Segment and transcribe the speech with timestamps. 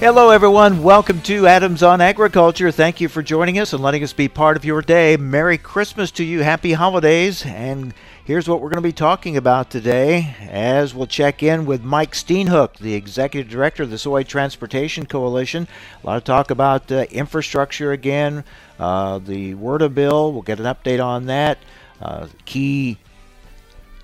[0.00, 0.82] Hello, everyone.
[0.82, 2.70] Welcome to Adams on Agriculture.
[2.70, 5.18] Thank you for joining us and letting us be part of your day.
[5.18, 6.40] Merry Christmas to you.
[6.40, 7.44] Happy holidays.
[7.44, 7.92] And
[8.24, 12.12] here's what we're going to be talking about today as we'll check in with Mike
[12.12, 15.68] Steenhoek, the Executive Director of the Soy Transportation Coalition.
[16.02, 18.42] A lot of talk about uh, infrastructure again,
[18.78, 20.32] uh, the WRDA bill.
[20.32, 21.58] We'll get an update on that.
[22.00, 22.96] Uh, key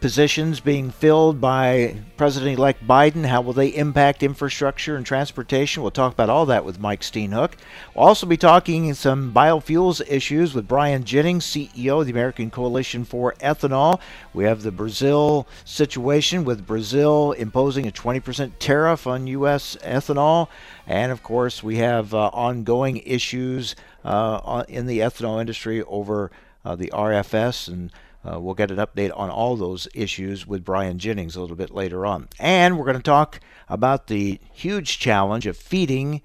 [0.07, 3.27] positions being filled by President elect Biden.
[3.27, 5.83] How will they impact infrastructure and transportation?
[5.83, 7.55] We'll talk about all that with Mike Steenhoek.
[7.93, 13.05] We'll also be talking some biofuels issues with Brian Jennings, CEO of the American Coalition
[13.05, 13.99] for Ethanol.
[14.33, 19.77] We have the Brazil situation with Brazil imposing a 20% tariff on U.S.
[19.83, 20.47] ethanol.
[20.87, 26.31] And of course, we have uh, ongoing issues uh, in the ethanol industry over
[26.65, 27.91] uh, the RFS and
[28.27, 31.71] uh, we'll get an update on all those issues with Brian Jennings a little bit
[31.71, 32.29] later on.
[32.39, 36.23] And we're going to talk about the huge challenge of feeding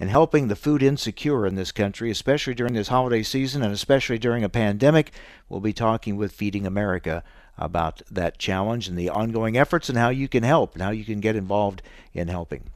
[0.00, 4.18] and helping the food insecure in this country, especially during this holiday season and especially
[4.18, 5.12] during a pandemic.
[5.48, 7.22] We'll be talking with Feeding America
[7.56, 11.04] about that challenge and the ongoing efforts and how you can help and how you
[11.04, 11.82] can get involved
[12.12, 12.70] in helping.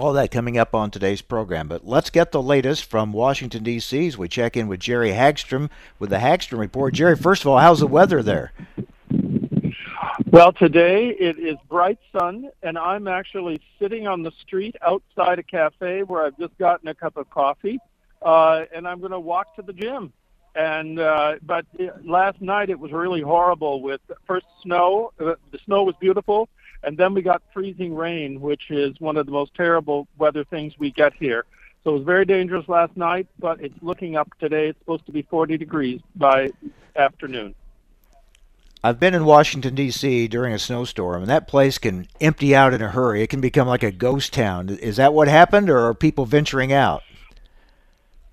[0.00, 1.68] All that coming up on today's program.
[1.68, 4.06] But let's get the latest from Washington, D.C.
[4.06, 6.94] as we check in with Jerry Hagstrom with the Hagstrom Report.
[6.94, 8.54] Jerry, first of all, how's the weather there?
[10.24, 15.42] Well, today it is bright sun, and I'm actually sitting on the street outside a
[15.42, 17.78] cafe where I've just gotten a cup of coffee,
[18.22, 20.14] uh, and I'm going to walk to the gym.
[20.54, 21.66] And uh, but
[22.02, 25.12] last night it was really horrible with first snow.
[25.20, 26.48] Uh, the snow was beautiful,
[26.82, 30.74] and then we got freezing rain, which is one of the most terrible weather things
[30.78, 31.44] we get here.
[31.84, 34.68] So it was very dangerous last night, but it's looking up today.
[34.68, 36.50] It's supposed to be 40 degrees by
[36.96, 37.54] afternoon.
[38.82, 40.28] I've been in Washington D.C.
[40.28, 43.22] during a snowstorm, and that place can empty out in a hurry.
[43.22, 44.70] It can become like a ghost town.
[44.70, 47.02] Is that what happened, or are people venturing out?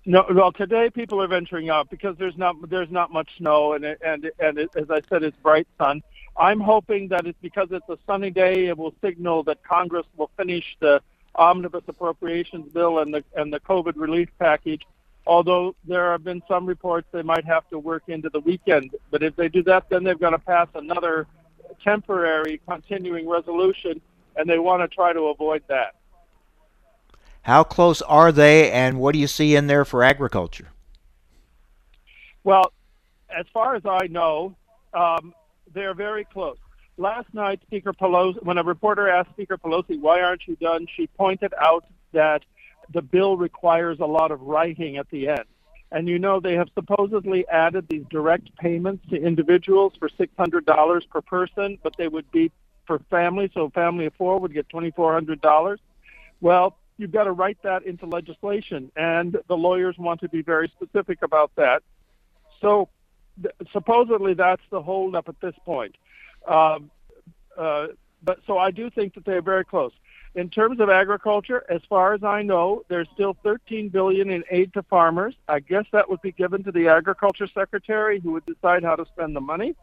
[0.06, 3.84] No, well, today people are venturing out because there's not there's not much snow, and
[3.84, 6.02] it, and and it, as I said, it's bright sun.
[6.38, 10.30] I'm hoping that it's because it's a sunny day, it will signal that Congress will
[10.38, 11.02] finish the
[11.36, 14.84] omnibus appropriations bill and the and the COVID relief package.
[15.26, 19.24] Although there have been some reports they might have to work into the weekend, but
[19.24, 21.28] if they do that, then they've got to pass another
[21.84, 24.00] temporary continuing resolution,
[24.36, 25.96] and they want to try to avoid that.
[27.42, 30.70] How close are they, and what do you see in there for agriculture?
[32.44, 32.72] Well,
[33.30, 34.56] as far as I know,
[34.94, 35.34] um,
[35.74, 36.58] they're very close.
[36.98, 41.08] Last night, Speaker Pelosi, when a reporter asked Speaker Pelosi, why aren't you done, she
[41.08, 42.44] pointed out that
[42.92, 45.46] the bill requires a lot of writing at the end.
[45.92, 51.22] And you know, they have supposedly added these direct payments to individuals for $600 per
[51.22, 52.52] person, but they would be
[52.86, 53.52] for families.
[53.54, 55.78] So a family of four would get $2,400.
[56.42, 60.72] Well, you've got to write that into legislation, and the lawyers want to be very
[60.76, 61.84] specific about that.
[62.60, 62.90] So
[63.72, 65.96] supposedly that's the holdup at this point.
[66.48, 66.92] Um,
[67.58, 67.88] uh,
[68.24, 69.92] but so I do think that they're very close.
[70.36, 74.74] In terms of agriculture, as far as I know, there's still 13 billion in aid
[74.74, 75.34] to farmers.
[75.48, 79.06] I guess that would be given to the agriculture secretary, who would decide how to
[79.06, 79.76] spend the money.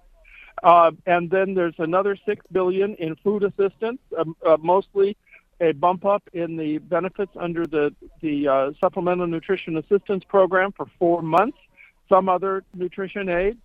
[0.62, 5.16] Uh, and then there's another six billion in food assistance, um, uh, mostly
[5.60, 10.86] a bump up in the benefits under the the uh, supplemental nutrition assistance program for
[10.98, 11.59] four months
[12.09, 13.59] some other nutrition aid.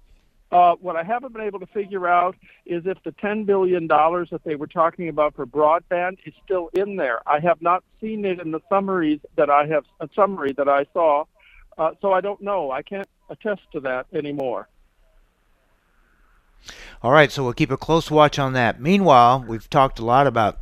[0.52, 2.36] Uh, what I haven't been able to figure out
[2.66, 6.96] is if the $10 billion that they were talking about for broadband is still in
[6.96, 7.20] there.
[7.28, 10.86] I have not seen it in the summaries that I have, a summary that I
[10.92, 11.26] saw.
[11.78, 12.72] Uh, so I don't know.
[12.72, 14.68] I can't attest to that anymore.
[17.02, 18.82] All right, so we'll keep a close watch on that.
[18.82, 20.60] Meanwhile, we've talked a lot about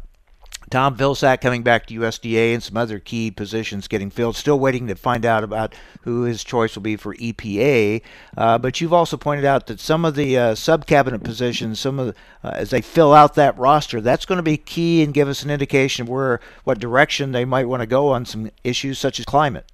[0.70, 4.36] Tom Vilsack coming back to USDA and some other key positions getting filled.
[4.36, 8.02] Still waiting to find out about who his choice will be for EPA.
[8.36, 12.00] Uh, but you've also pointed out that some of the uh, sub cabinet positions, some
[12.00, 15.14] of the, uh, as they fill out that roster, that's going to be key and
[15.14, 18.52] give us an indication of where what direction they might want to go on some
[18.64, 19.72] issues such as climate.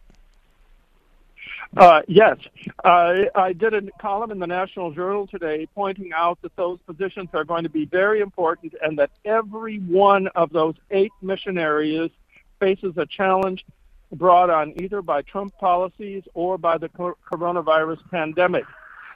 [1.75, 2.37] Uh, yes,
[2.83, 7.43] I did a column in the National Journal today pointing out that those positions are
[7.43, 12.11] going to be very important and that every one of those eight mission areas
[12.59, 13.65] faces a challenge
[14.11, 18.65] brought on either by Trump policies or by the coronavirus pandemic.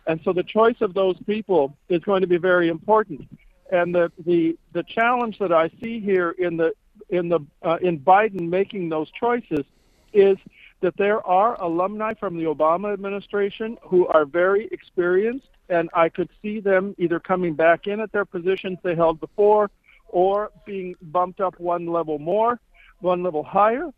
[0.07, 3.27] And so the choice of those people is going to be very important.
[3.71, 6.73] And the the, the challenge that I see here in the
[7.09, 9.65] in the uh, in Biden making those choices
[10.13, 10.37] is
[10.81, 16.29] that there are alumni from the Obama administration who are very experienced, and I could
[16.41, 19.71] see them either coming back in at their positions they held before
[20.07, 22.59] or being bumped up one level more,
[22.99, 23.91] one level higher.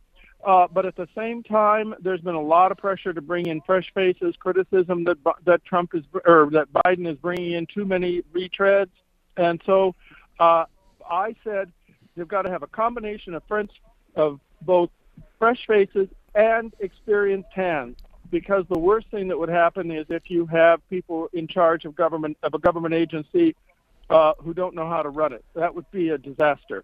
[0.45, 3.59] Uh, but at the same time, there's been a lot of pressure to bring in
[3.61, 8.21] fresh faces, criticism that that Trump is or that Biden is bringing in too many
[8.33, 8.89] retreads,
[9.35, 9.95] and so
[10.39, 10.63] uh,
[11.09, 11.73] I said
[12.15, 13.71] they've got to have a combination of French
[14.15, 14.89] of both
[15.39, 17.97] fresh faces and experienced hands
[18.31, 21.95] because the worst thing that would happen is if you have people in charge of
[21.95, 23.55] government of a government agency
[24.09, 25.43] uh, who don't know how to run it.
[25.55, 26.83] That would be a disaster.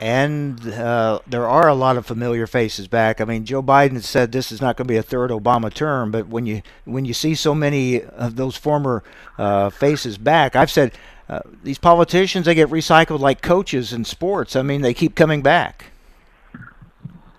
[0.00, 3.20] And uh, there are a lot of familiar faces back.
[3.20, 6.10] I mean, Joe Biden said this is not going to be a third Obama term,
[6.10, 9.04] but when you when you see so many of those former
[9.38, 10.92] uh, faces back, I've said
[11.28, 14.56] uh, these politicians they get recycled like coaches in sports.
[14.56, 15.91] I mean, they keep coming back.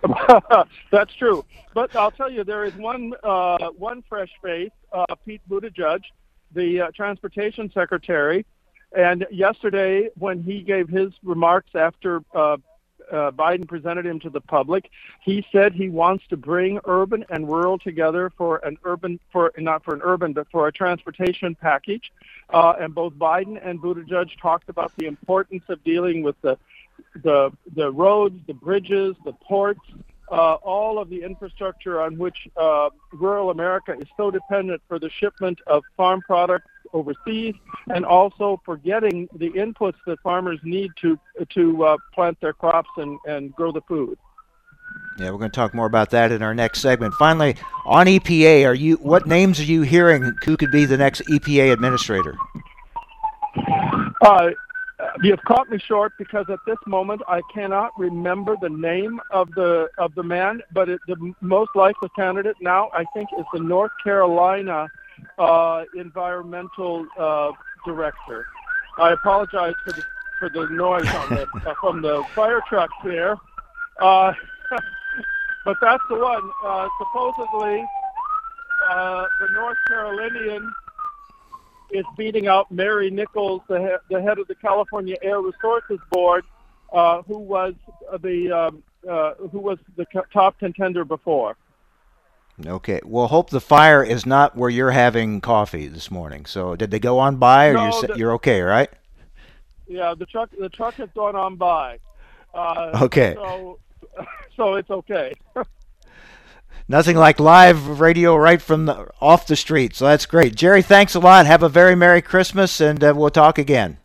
[0.91, 1.45] That's true.
[1.73, 6.01] But I'll tell you, there is one uh, one fresh face, uh, Pete Buttigieg,
[6.53, 8.45] the uh, transportation secretary.
[8.95, 12.57] And yesterday, when he gave his remarks after uh,
[13.11, 14.89] uh, Biden presented him to the public,
[15.21, 19.83] he said he wants to bring urban and rural together for an urban, for not
[19.83, 22.11] for an urban, but for a transportation package.
[22.49, 26.57] Uh, and both Biden and Buttigieg talked about the importance of dealing with the
[27.21, 29.81] the the roads, the bridges, the ports,
[30.31, 35.09] uh, all of the infrastructure on which uh, rural America is so dependent for the
[35.09, 37.55] shipment of farm products overseas,
[37.93, 41.19] and also for getting the inputs that farmers need to
[41.49, 44.17] to uh, plant their crops and, and grow the food.
[45.19, 47.13] Yeah, we're going to talk more about that in our next segment.
[47.15, 47.55] Finally,
[47.85, 50.33] on EPA, are you what names are you hearing?
[50.45, 52.35] Who could be the next EPA administrator?
[54.21, 54.51] Uh,
[55.21, 59.89] You've caught me short because at this moment I cannot remember the name of the
[59.97, 63.91] of the man, but it, the most likely candidate now I think is the North
[64.03, 64.87] Carolina
[65.37, 67.51] uh, environmental uh,
[67.85, 68.45] director.
[68.97, 70.03] I apologize for the
[70.39, 73.37] for the noise on the, uh, from the fire truck there,
[73.99, 74.33] uh,
[75.65, 76.51] but that's the one.
[76.65, 77.85] Uh, supposedly,
[78.89, 80.71] uh, the North Carolinian
[81.93, 86.43] is beating out Mary Nichols, the, he- the head of the California Air Resources Board,
[86.91, 87.73] uh, who was
[88.21, 91.55] the um, uh, who was the top contender before.
[92.65, 92.99] Okay.
[93.03, 96.45] Well, hope the fire is not where you're having coffee this morning.
[96.45, 98.89] So, did they go on by, or No, you're, the- you're okay, right?
[99.87, 101.99] Yeah, the truck the truck has gone on by.
[102.53, 103.33] Uh, Okay.
[103.35, 103.79] So,
[104.55, 105.33] so it's okay.
[106.87, 109.95] Nothing like live radio right from the off the street.
[109.95, 110.55] So that's great.
[110.55, 111.45] Jerry, thanks a lot.
[111.45, 113.97] Have a very merry Christmas, and uh, we'll talk again.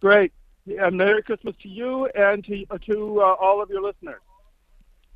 [0.00, 0.32] Great.
[0.66, 4.20] And Merry Christmas to you and to to uh, all of your listeners.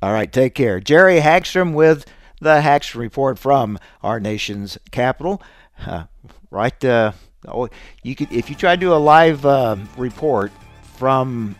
[0.01, 0.79] All right, take care.
[0.79, 2.05] Jerry Hagstrom with
[2.39, 5.41] the Hagstrom Report from our nation's capital.
[5.85, 6.05] Uh,
[6.51, 7.13] right, uh,
[7.47, 7.69] oh,
[8.03, 10.51] you could if you try to do a live uh, report
[10.97, 11.55] from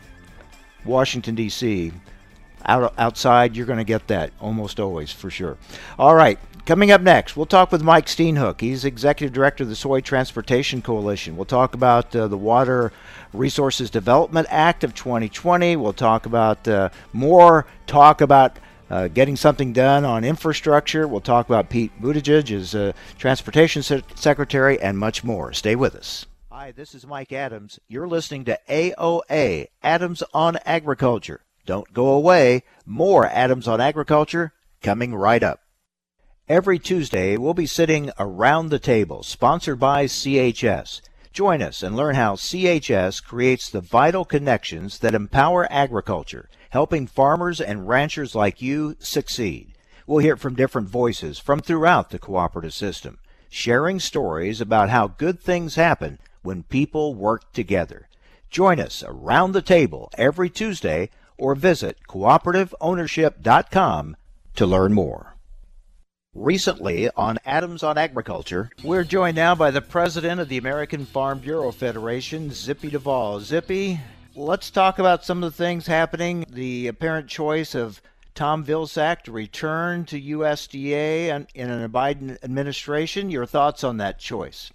[0.83, 1.91] Washington D.C.
[2.67, 5.57] Out, outside, you're going to get that almost always for sure.
[6.00, 8.62] All right, coming up next, we'll talk with Mike Steenhoek.
[8.62, 11.35] He's executive director of the Soy Transportation Coalition.
[11.35, 12.92] We'll talk about uh, the Water
[13.33, 15.75] Resources Development Act of 2020.
[15.75, 18.57] We'll talk about uh, more talk about
[18.90, 21.07] uh, getting something done on infrastructure.
[21.07, 25.54] We'll talk about Pete Buttigieg as uh, transportation se- secretary and much more.
[25.54, 26.25] Stay with us.
[26.51, 27.80] Hi, this is Mike Adams.
[27.87, 31.42] You're listening to AOA, Adams on Agriculture.
[31.66, 32.64] Don't go away.
[32.86, 35.62] More Adams on Agriculture coming right up.
[36.48, 41.02] Every Tuesday, we'll be sitting around the table, sponsored by CHS.
[41.34, 47.60] Join us and learn how CHS creates the vital connections that empower agriculture, helping farmers
[47.60, 49.74] and ranchers like you succeed.
[50.06, 53.18] We'll hear from different voices from throughout the cooperative system,
[53.50, 58.07] sharing stories about how good things happen when people work together.
[58.52, 64.18] Join us around the table every Tuesday or visit cooperativeownership.com
[64.56, 65.35] to learn more.
[66.33, 71.39] Recently on Adams on Agriculture, we're joined now by the president of the American Farm
[71.39, 73.39] Bureau Federation, Zippy Duvall.
[73.39, 74.01] Zippy,
[74.35, 76.45] let's talk about some of the things happening.
[76.49, 78.01] The apparent choice of
[78.33, 83.30] Tom Vilsack to return to USDA in in a Biden administration.
[83.30, 84.73] Your thoughts on that choice?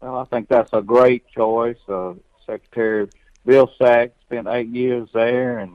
[0.00, 1.76] Well, I think that's a great choice.
[1.86, 2.14] Uh,
[2.46, 3.06] Secretary
[3.46, 5.74] Vilsack spent eight years there, and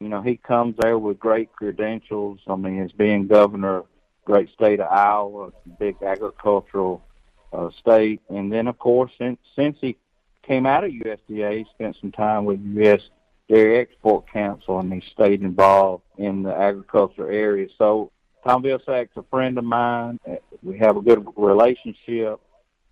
[0.00, 2.40] you know he comes there with great credentials.
[2.46, 3.84] I mean, as being governor
[4.24, 7.04] great state of Iowa, big agricultural
[7.52, 8.20] uh, state.
[8.28, 9.96] And then, of course, since since he
[10.42, 13.00] came out of USDA, he spent some time with U.S.
[13.48, 17.68] Dairy Export Council, and he stayed involved in the agriculture area.
[17.78, 18.10] So
[18.46, 20.18] Tom Vilsack's a friend of mine.
[20.62, 22.40] We have a good relationship.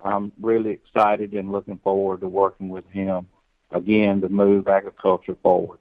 [0.05, 3.27] I'm really excited and looking forward to working with him
[3.71, 5.79] again to move agriculture forward.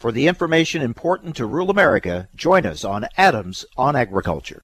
[0.00, 4.62] For the information important to rural America, join us on Adams on Agriculture.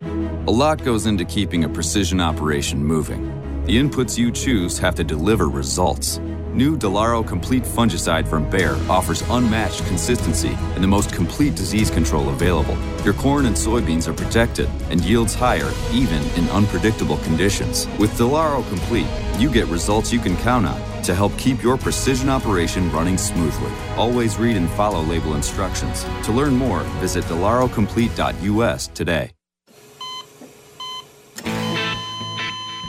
[0.00, 3.26] A lot goes into keeping a precision operation moving.
[3.66, 6.18] The inputs you choose have to deliver results.
[6.52, 12.28] New Delaro Complete Fungicide from Bayer offers unmatched consistency and the most complete disease control
[12.28, 12.76] available.
[13.04, 17.88] Your corn and soybeans are protected and yields higher even in unpredictable conditions.
[17.98, 19.06] With Delaro Complete,
[19.38, 23.72] you get results you can count on to help keep your precision operation running smoothly.
[23.96, 26.04] Always read and follow label instructions.
[26.24, 29.30] To learn more, visit delarocomplete.us today.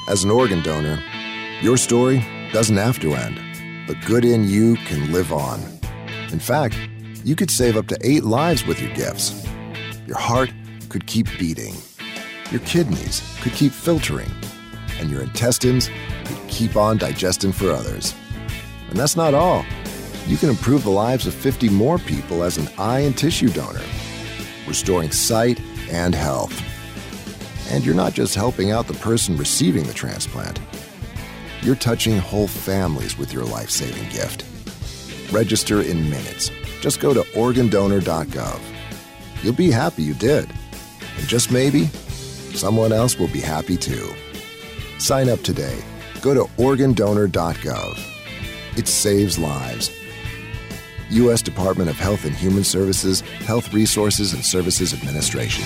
[0.09, 1.01] As an organ donor,
[1.61, 3.52] your story doesn't have to end.
[3.85, 5.59] The good in you can live on.
[6.31, 6.79] In fact,
[7.25, 9.45] you could save up to eight lives with your gifts.
[10.07, 10.53] Your heart
[10.87, 11.75] could keep beating.
[12.49, 14.31] Your kidneys could keep filtering.
[14.99, 15.89] And your intestines
[16.23, 18.15] could keep on digesting for others.
[18.89, 19.65] And that's not all.
[20.27, 23.83] You can improve the lives of 50 more people as an eye and tissue donor,
[24.65, 25.59] restoring sight
[25.91, 26.57] and health.
[27.69, 30.61] And you're not just helping out the person receiving the transplant,
[31.63, 34.45] you're touching whole families with your life saving gift.
[35.31, 36.51] Register in minutes.
[36.81, 38.59] Just go to organdonor.gov.
[39.41, 40.49] You'll be happy you did.
[41.17, 41.85] And just maybe,
[42.55, 44.13] someone else will be happy too.
[44.99, 45.81] Sign up today.
[46.21, 48.77] Go to organdonor.gov.
[48.77, 49.89] It saves lives.
[51.09, 51.41] U.S.
[51.41, 55.65] Department of Health and Human Services, Health Resources and Services Administration.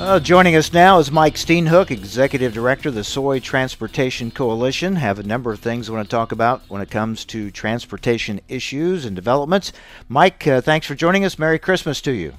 [0.00, 4.96] Uh, joining us now is Mike Steenhoek, Executive Director of the Soy Transportation Coalition.
[4.96, 8.40] Have a number of things I want to talk about when it comes to transportation
[8.48, 9.74] issues and developments.
[10.08, 11.38] Mike, uh, thanks for joining us.
[11.38, 12.32] Merry Christmas to you.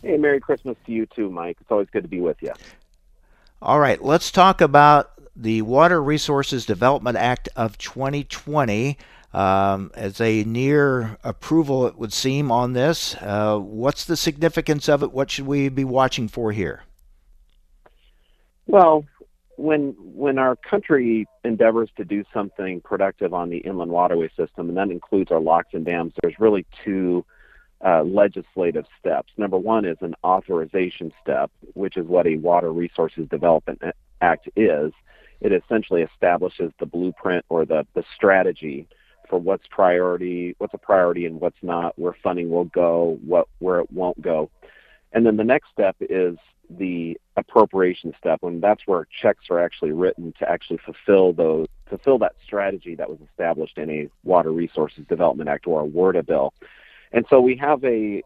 [0.00, 1.56] Hey, Merry Christmas to you too, Mike.
[1.60, 2.52] It's always good to be with you.
[3.60, 8.96] All right, let's talk about the Water Resources Development Act of 2020
[9.34, 13.16] um, as a near approval, it would seem, on this.
[13.16, 15.12] Uh, what's the significance of it?
[15.12, 16.84] What should we be watching for here?
[18.66, 19.04] Well,
[19.56, 24.76] when when our country endeavors to do something productive on the inland waterway system, and
[24.76, 27.24] that includes our locks and dams, there's really two
[27.84, 29.32] uh, legislative steps.
[29.36, 33.80] Number one is an authorization step, which is what a Water Resources Development
[34.20, 34.92] Act is.
[35.40, 38.88] It essentially establishes the blueprint or the, the strategy
[39.28, 43.80] for what's priority, what's a priority and what's not, where funding will go, what where
[43.80, 44.50] it won't go.
[45.12, 46.36] And then the next step is
[46.70, 52.18] the appropriation step, and that's where checks are actually written to actually fulfill those fulfill
[52.18, 56.54] that strategy that was established in a Water Resources Development Act or a WRDA bill.
[57.12, 58.22] And so we have a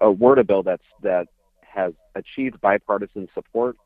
[0.00, 1.28] a WRDA bill that's that
[1.60, 3.76] has achieved bipartisan support.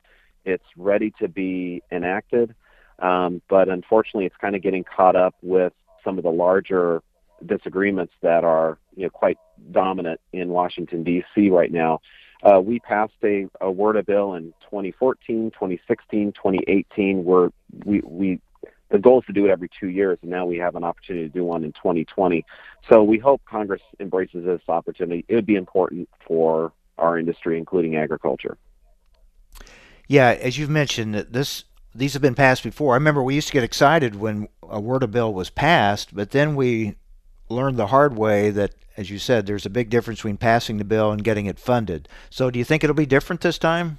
[0.45, 2.55] It's ready to be enacted,
[2.99, 5.73] um, but unfortunately, it's kind of getting caught up with
[6.05, 7.03] some of the larger
[7.45, 9.39] disagreements that are you know quite
[9.71, 11.51] dominant in Washington D.C.
[11.51, 12.01] right now.
[12.43, 17.25] Uh, we passed a, a WRDA bill in 2014, 2016, 2018.
[17.25, 17.51] Where
[17.85, 18.41] we we
[18.91, 21.27] the goal is to do it every two years, and now we have an opportunity
[21.27, 22.45] to do one in 2020.
[22.89, 25.25] So we hope Congress embraces this opportunity.
[25.27, 28.57] It would be important for our industry, including agriculture.
[30.07, 32.95] Yeah, as you've mentioned, this these have been passed before.
[32.95, 36.57] I remember we used to get excited when a WRDA bill was passed, but then
[36.57, 36.97] we
[37.49, 40.85] learned the hard way that, as you said, there's a big difference between passing the
[40.85, 42.09] bill and getting it funded.
[42.31, 43.99] So, do you think it'll be different this time?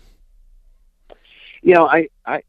[1.62, 2.44] You know, I, I,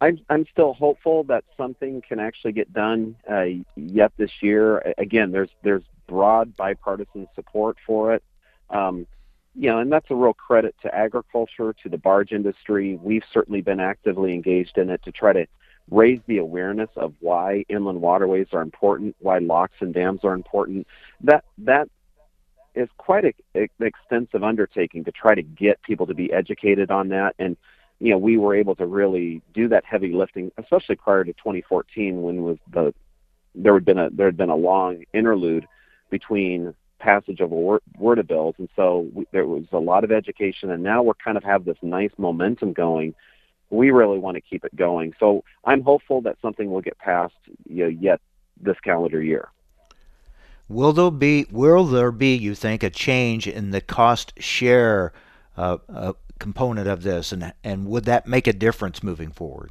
[0.00, 3.44] I'm, I'm still hopeful that something can actually get done uh,
[3.76, 4.94] yet this year.
[4.98, 8.24] Again, there's there's broad bipartisan support for it.
[8.70, 9.06] Um,
[9.54, 12.98] you know, and that's a real credit to agriculture, to the barge industry.
[13.02, 15.46] We've certainly been actively engaged in it to try to
[15.90, 20.86] raise the awareness of why inland waterways are important, why locks and dams are important.
[21.22, 21.88] That that
[22.74, 27.34] is quite an extensive undertaking to try to get people to be educated on that.
[27.38, 27.56] And
[27.98, 32.22] you know, we were able to really do that heavy lifting, especially prior to 2014
[32.22, 32.94] when was the
[33.54, 35.66] there had been a there had been a long interlude
[36.08, 40.82] between passage of WRDA bills, and so we, there was a lot of education, and
[40.82, 43.14] now we're kind of have this nice momentum going.
[43.70, 47.34] We really want to keep it going, so I'm hopeful that something will get passed
[47.68, 48.20] you know, yet
[48.60, 49.48] this calendar year.
[50.68, 55.12] Will there be will there be you think a change in the cost share
[55.56, 59.70] uh, uh, component of this, and and would that make a difference moving forward?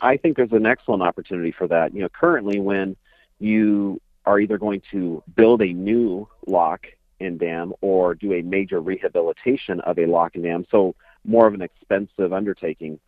[0.00, 1.94] I think there's an excellent opportunity for that.
[1.94, 2.96] You know, currently when
[3.38, 6.86] you are either going to build a new lock
[7.18, 10.94] and dam or do a major rehabilitation of a lock and dam, so
[11.24, 13.00] more of an expensive undertaking,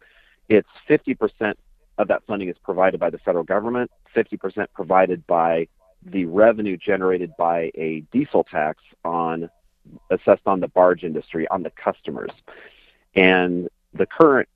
[0.48, 1.54] it's 50%
[1.98, 5.68] of that funding is provided by the federal government, 50% provided by
[6.02, 9.50] the revenue generated by a diesel tax on
[10.08, 12.30] assessed on the barge industry, on the customers.
[13.14, 14.48] And the current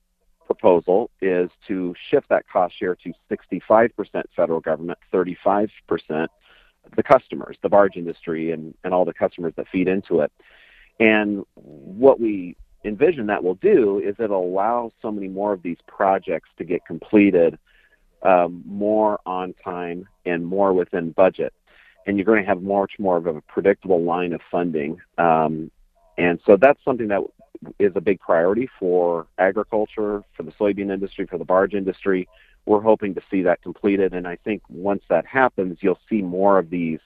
[0.46, 3.90] proposal is to shift that cost share to 65%
[4.34, 5.68] federal government, 35%
[6.96, 10.32] the customers, the barge industry, and, and all the customers that feed into it.
[11.00, 15.78] And what we envision that will do is it'll allow so many more of these
[15.86, 17.58] projects to get completed
[18.22, 21.52] um, more on time and more within budget
[22.06, 25.00] and you're going to have much more of a predictable line of funding.
[25.18, 25.70] Um,
[26.18, 27.22] and so that's something that
[27.78, 32.28] is a big priority for agriculture, for the soybean industry, for the barge industry.
[32.66, 36.58] We're hoping to see that completed, and I think once that happens, you'll see more
[36.58, 37.00] of these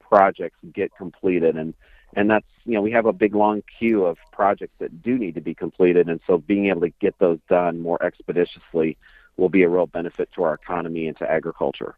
[0.00, 1.56] projects get completed.
[1.56, 1.74] And
[2.16, 5.34] and that's you know we have a big long queue of projects that do need
[5.34, 8.96] to be completed, and so being able to get those done more expeditiously
[9.36, 11.96] will be a real benefit to our economy and to agriculture.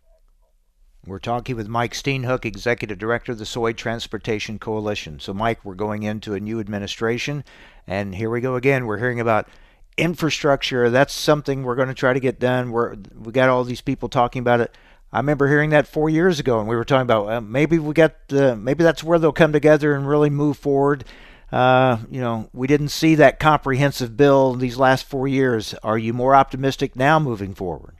[1.07, 5.21] We're talking with Mike Steenhoek, Executive Director of the Soy Transportation Coalition.
[5.21, 7.45] So, Mike, we're going into a new administration,
[7.87, 8.87] and here we go again.
[8.87, 9.49] We're hearing about
[9.97, 10.91] infrastructure.
[10.91, 12.71] That's something we're going to try to get done.
[12.71, 14.77] We're, we got all these people talking about it.
[15.13, 17.95] I remember hearing that four years ago, and we were talking about uh, maybe we
[17.95, 21.05] got uh, maybe that's where they'll come together and really move forward.
[21.53, 25.75] Uh, you know, we didn't see that comprehensive bill these last four years.
[25.83, 27.96] Are you more optimistic now moving forward?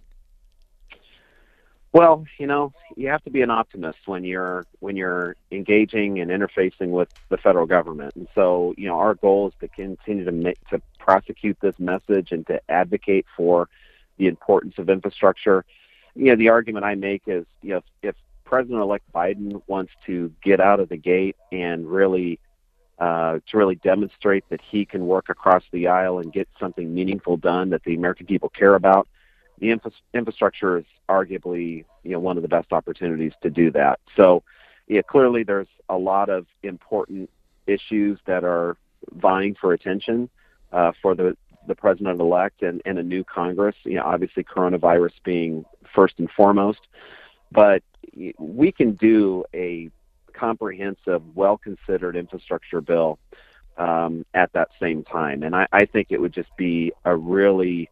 [1.97, 6.31] Well, you know, you have to be an optimist when you're when you're engaging and
[6.31, 8.15] interfacing with the federal government.
[8.17, 12.33] And so, you know, our goal is to continue to make, to prosecute this message
[12.33, 13.71] and to advocate for
[14.19, 15.65] the importance of infrastructure.
[16.15, 20.31] You know, the argument I make is, you know, if, if President-elect Biden wants to
[20.45, 22.39] get out of the gate and really
[22.99, 27.39] uh, to really demonstrate that he can work across the aisle and get something meaningful
[27.39, 29.09] done that the American people care about,
[29.59, 34.01] the infra- infrastructure is arguably you know one of the best opportunities to do that.
[34.17, 34.43] So,
[34.89, 37.31] yeah, clearly there's a lot of important
[37.67, 38.77] issues that are
[39.13, 40.29] vying for attention
[40.73, 43.75] uh, for the the president elect and, and a new Congress.
[43.85, 45.65] You know, obviously coronavirus being
[45.95, 46.81] first and foremost,
[47.51, 47.83] but
[48.39, 49.91] we can do a
[50.33, 53.19] comprehensive, well considered infrastructure bill
[53.79, 55.43] um, at that same time.
[55.43, 57.91] And I, I think it would just be a really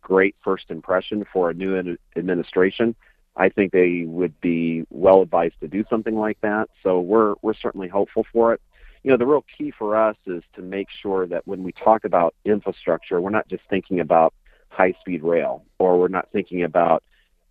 [0.00, 2.94] great first impression for a new administration.
[3.36, 6.68] I think they would be well advised to do something like that.
[6.82, 8.60] So we're we're certainly hopeful for it.
[9.02, 12.04] You know, the real key for us is to make sure that when we talk
[12.04, 14.34] about infrastructure, we're not just thinking about
[14.68, 17.02] high speed rail or we're not thinking about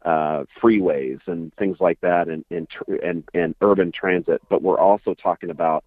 [0.04, 2.68] uh, freeways and things like that and, and
[3.04, 5.84] and and urban transit, but we're also talking about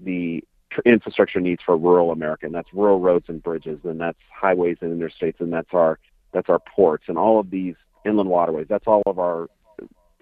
[0.00, 0.44] the
[0.82, 5.00] infrastructure needs for rural America, and that's rural roads and bridges, and that's highways and
[5.00, 5.98] interstates, and that's our
[6.32, 8.66] that's our ports, and all of these inland waterways.
[8.68, 9.48] That's all of our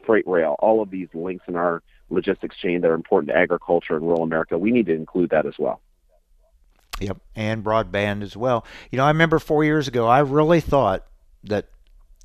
[0.05, 0.57] freight rail.
[0.59, 4.23] All of these links in our logistics chain that are important to agriculture and rural
[4.23, 4.59] America.
[4.59, 5.81] We need to include that as well.
[7.01, 8.65] Yep, and broadband as well.
[8.91, 11.07] You know, I remember four years ago, I really thought
[11.45, 11.69] that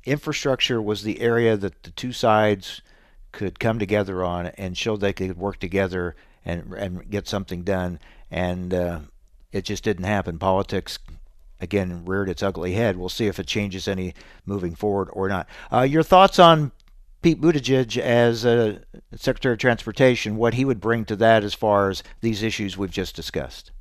[0.04, 2.82] infrastructure was the area that the two sides
[3.32, 7.98] could come together on and show they could work together and and get something done
[8.30, 9.00] and uh,
[9.52, 10.38] it just didn't happen.
[10.38, 10.98] Politics
[11.60, 12.96] again reared its ugly head.
[12.96, 14.14] We'll see if it changes any
[14.46, 15.48] moving forward or not.
[15.72, 16.72] Uh, your thoughts on
[17.22, 18.78] Pete Buttigieg as uh,
[19.16, 22.90] Secretary of Transportation, what he would bring to that as far as these issues we've
[22.90, 23.72] just discussed?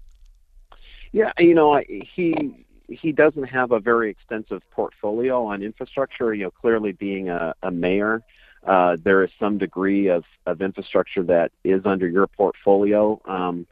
[1.11, 6.33] Yeah, you know, he he doesn't have a very extensive portfolio on infrastructure.
[6.33, 8.23] You know, clearly being a, a mayor,
[8.65, 13.21] uh, there is some degree of, of infrastructure that is under your portfolio.
[13.25, 13.67] Um,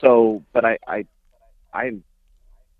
[0.00, 1.06] so, but I, I,
[1.72, 1.92] I,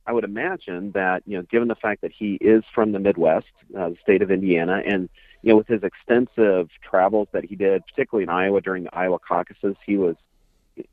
[0.07, 3.47] I would imagine that you know, given the fact that he is from the Midwest,
[3.77, 5.09] uh, the state of Indiana, and
[5.43, 9.19] you know, with his extensive travels that he did, particularly in Iowa during the Iowa
[9.19, 10.17] caucuses, he was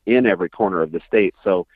[0.06, 1.34] in every corner of the state.
[1.42, 1.66] So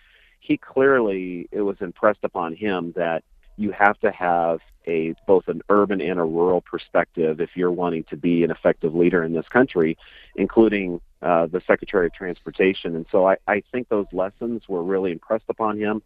[0.41, 3.25] he clearly it was impressed upon him that
[3.57, 8.05] you have to have a both an urban and a rural perspective if you're wanting
[8.05, 9.97] to be an effective leader in this country,
[10.37, 12.95] including uh, the Secretary of Transportation.
[12.95, 16.03] And so I, I think those lessons were really impressed upon him.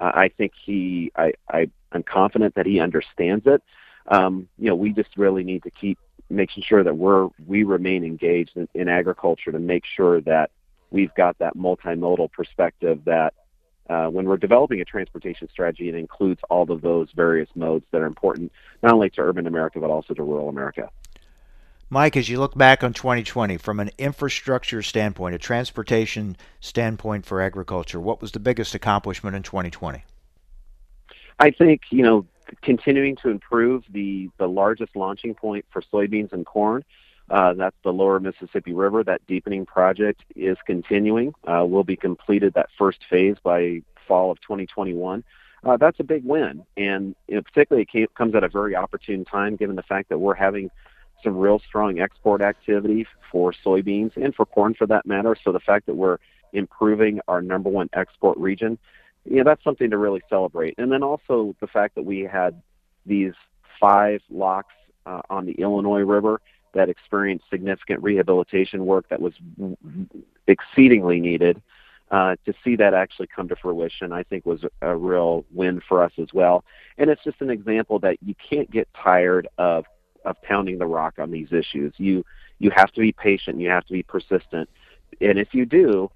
[0.00, 3.62] Uh, I think he, I, I, I'm confident that he understands it.
[4.08, 5.98] Um, you know, we just really need to keep
[6.30, 10.50] making sure that we're we remain engaged in, in agriculture to make sure that
[10.90, 13.34] we've got that multimodal perspective that
[13.90, 18.00] uh, when we're developing a transportation strategy, it includes all of those various modes that
[18.00, 20.90] are important not only to urban America but also to rural America.
[21.90, 27.40] Mike, as you look back on 2020 from an infrastructure standpoint, a transportation standpoint for
[27.40, 30.02] agriculture, what was the biggest accomplishment in 2020?
[31.38, 32.26] I think you know
[32.62, 36.84] continuing to improve the the largest launching point for soybeans and corn.
[37.30, 39.02] Uh, that's the lower Mississippi River.
[39.02, 41.34] That deepening project is continuing.
[41.46, 45.24] Uh, will be completed that first phase by fall of 2021.
[45.64, 48.76] Uh, that's a big win, and you know, particularly it came, comes at a very
[48.76, 50.70] opportune time, given the fact that we're having
[51.22, 55.34] some real strong export activity for soybeans and for corn, for that matter.
[55.42, 56.18] So the fact that we're
[56.52, 58.78] improving our number one export region,
[59.24, 60.74] you know, that's something to really celebrate.
[60.76, 62.60] And then also the fact that we had
[63.06, 63.32] these
[63.80, 64.74] five locks
[65.06, 66.42] uh, on the Illinois River
[66.74, 69.32] that experienced significant rehabilitation work that was
[70.46, 71.62] exceedingly needed.
[72.10, 76.02] Uh, to see that actually come to fruition, I think was a, real win for
[76.02, 76.62] us as well.
[76.98, 79.86] And it's just an example that you can't get tired of
[80.24, 81.92] of pounding the rock on these issues.
[81.96, 82.24] You
[82.58, 83.58] you have to be patient.
[83.58, 84.68] You have to be persistent.
[85.20, 86.10] And if you do,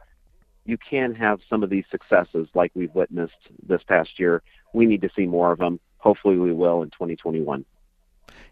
[0.66, 3.32] you can have some of these successes like we've witnessed
[3.66, 4.42] this past year.
[4.74, 5.80] We need to see more of them.
[5.96, 7.64] Hopefully, we will in 2021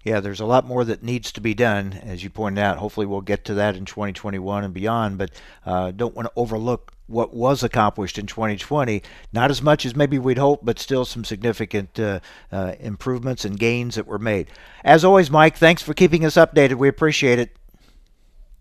[0.07, 2.79] yeah, there's a lot more that needs to be done, as you pointed out.
[2.79, 5.19] Hopefully, we'll get to that in 2021 and beyond.
[5.19, 5.33] But
[5.65, 9.03] uh, don't want to overlook what was accomplished in 2020.
[9.33, 12.21] Not as much as maybe we'd hoped, but still some significant uh,
[12.53, 14.47] uh, improvements and gains that were made.
[14.85, 16.75] As always, Mike, thanks for keeping us updated.
[16.75, 17.57] We appreciate it.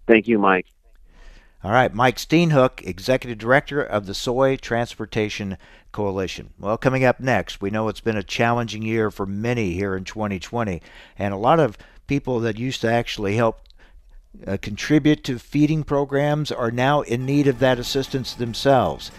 [0.07, 0.65] Thank you, Mike.
[1.63, 5.59] All right, Mike Steenhoek, Executive Director of the Soy Transportation
[5.95, 6.49] Coalition.
[6.59, 10.03] Well, coming up next, we know it's been a challenging year for many here in
[10.03, 10.81] 2020,
[11.17, 13.61] and a lot of people that used to actually help
[14.45, 19.09] uh, contribute to feeding programs are now in need of that assistance themselves.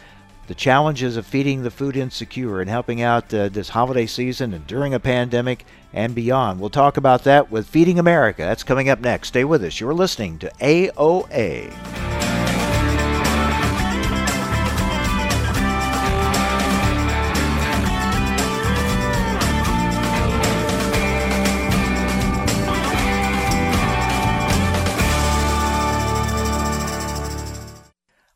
[0.48, 4.66] The challenges of feeding the food insecure and helping out uh, this holiday season and
[4.66, 6.60] during a pandemic and beyond.
[6.60, 8.42] We'll talk about that with Feeding America.
[8.42, 9.28] That's coming up next.
[9.28, 9.80] Stay with us.
[9.80, 12.15] You're listening to AOA.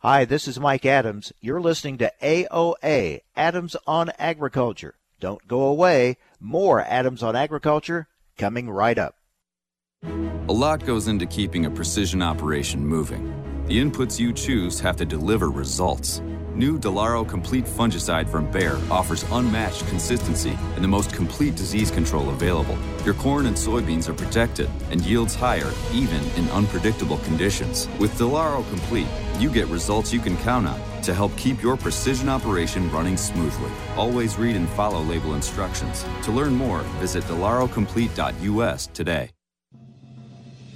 [0.03, 1.31] Hi, this is Mike Adams.
[1.43, 4.95] You're listening to AOA, Adams on Agriculture.
[5.21, 6.17] Don't go away.
[6.41, 8.09] More Adams on Agriculture
[8.39, 9.17] coming right up.
[10.03, 13.31] A lot goes into keeping a precision operation moving.
[13.67, 16.23] The inputs you choose have to deliver results
[16.61, 22.29] New Delaro Complete Fungicide from Bayer offers unmatched consistency and the most complete disease control
[22.29, 22.77] available.
[23.03, 27.89] Your corn and soybeans are protected and yields higher even in unpredictable conditions.
[27.99, 32.29] With Delaro Complete, you get results you can count on to help keep your precision
[32.29, 33.71] operation running smoothly.
[33.97, 36.05] Always read and follow label instructions.
[36.25, 39.31] To learn more, visit delarocomplete.us today.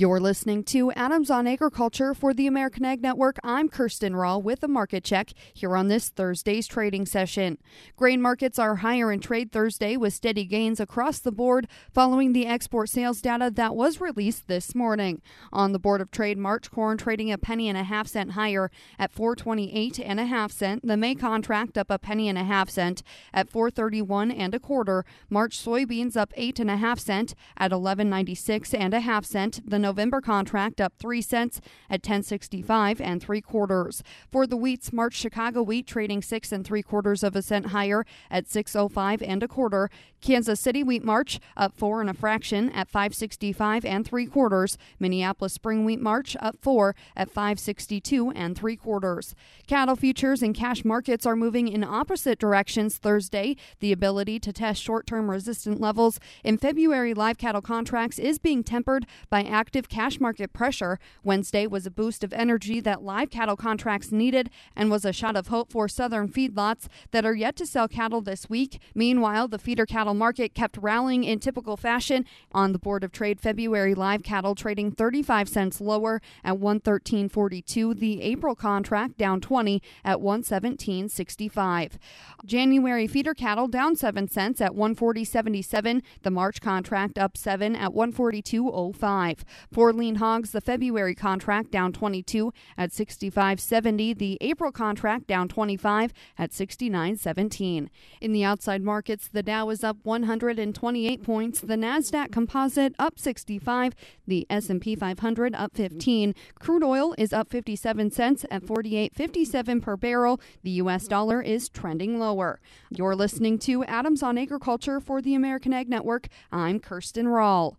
[0.00, 3.36] You're listening to Adams on Agriculture for the American Ag Network.
[3.42, 7.58] I'm Kirsten Rahl with a market check here on this Thursday's trading session.
[7.96, 12.46] Grain markets are higher in trade Thursday with steady gains across the board following the
[12.46, 15.20] export sales data that was released this morning.
[15.52, 18.70] On the Board of Trade, March corn trading a penny and a half cent higher
[19.00, 20.86] at 428 and a half cent.
[20.86, 23.02] The May contract up a penny and a half cent
[23.34, 25.04] at 431 and a quarter.
[25.28, 29.68] March soybeans up eight and a half cent at 1196 and a half cent.
[29.68, 34.02] The November contract up 3 cents at 1065 and 3 quarters.
[34.30, 38.04] For the wheats, March Chicago wheat trading 6 and 3 quarters of a cent higher
[38.30, 39.88] at 605 and a quarter.
[40.20, 44.76] Kansas City wheat March up 4 and a fraction at 565 and 3 quarters.
[44.98, 49.34] Minneapolis spring wheat March up 4 at 562 and 3 quarters.
[49.66, 53.56] Cattle futures and cash markets are moving in opposite directions Thursday.
[53.80, 59.06] The ability to test short-term resistant levels in February live cattle contracts is being tempered
[59.30, 60.98] by active cash market pressure.
[61.22, 65.36] Wednesday was a boost of energy that live cattle contracts needed and was a shot
[65.36, 68.80] of hope for southern feedlots that are yet to sell cattle this week.
[68.94, 72.24] Meanwhile, the feeder cattle market kept rallying in typical fashion.
[72.52, 77.98] On the Board of Trade, February live cattle trading 35 cents lower at 113.42.
[77.98, 81.98] The April contract down 20 at 117.65.
[82.46, 86.00] January feeder cattle down 7 cents at 140.77.
[86.22, 89.44] The March contract up 7 at 142.05.
[89.72, 94.16] For lean hogs, the February contract down 22 at 65.70.
[94.18, 97.88] The April contract down 25 at 69.17.
[98.20, 103.94] In the outside markets, the Dow is up 128 points, the Nasdaq Composite up 65,
[104.26, 106.34] the S&P 500 up 15.
[106.58, 110.40] Crude oil is up 57 cents at 48.57 per barrel.
[110.62, 112.60] The US dollar is trending lower.
[112.90, 116.28] You're listening to Adams on Agriculture for the American Ag Network.
[116.52, 117.78] I'm Kirsten Rahl.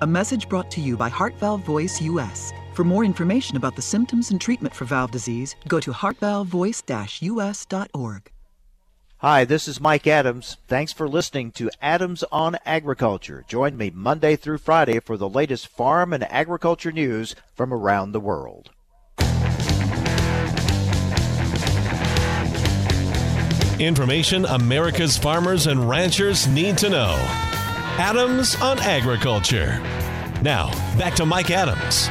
[0.00, 2.52] A message brought to you by Heart Valve Voice US.
[2.72, 8.30] For more information about the symptoms and treatment for valve disease, go to heartvalvevoice-us.org.
[9.16, 10.58] Hi, this is Mike Adams.
[10.68, 13.44] Thanks for listening to Adams on Agriculture.
[13.48, 18.20] Join me Monday through Friday for the latest farm and agriculture news from around the
[18.20, 18.70] world.
[23.80, 27.47] Information America's farmers and ranchers need to know.
[27.98, 29.80] Adams on Agriculture.
[30.40, 32.08] Now, back to Mike Adams.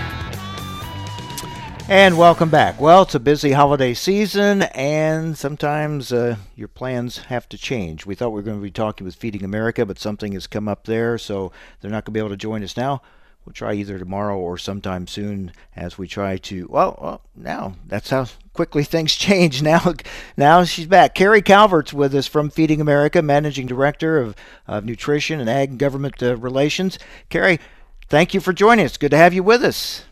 [1.88, 2.82] And welcome back.
[2.82, 8.06] Well, it's a busy holiday season, and sometimes uh, your plans have to change.
[8.06, 10.68] We thought we were going to be talking with Feeding America, but something has come
[10.68, 13.02] up there, so they're not going to be able to join us now.
[13.48, 16.68] We'll try either tomorrow or sometime soon as we try to.
[16.70, 19.62] Well, well now that's how quickly things change.
[19.62, 19.94] Now,
[20.36, 21.16] now she's back.
[21.16, 24.36] Carrie Calvert's with us from Feeding America, Managing Director of,
[24.68, 27.00] of Nutrition and Ag and Government uh, Relations.
[27.30, 27.62] Carrie,
[28.10, 28.98] thank you for joining us.
[28.98, 30.04] Good to have you with us.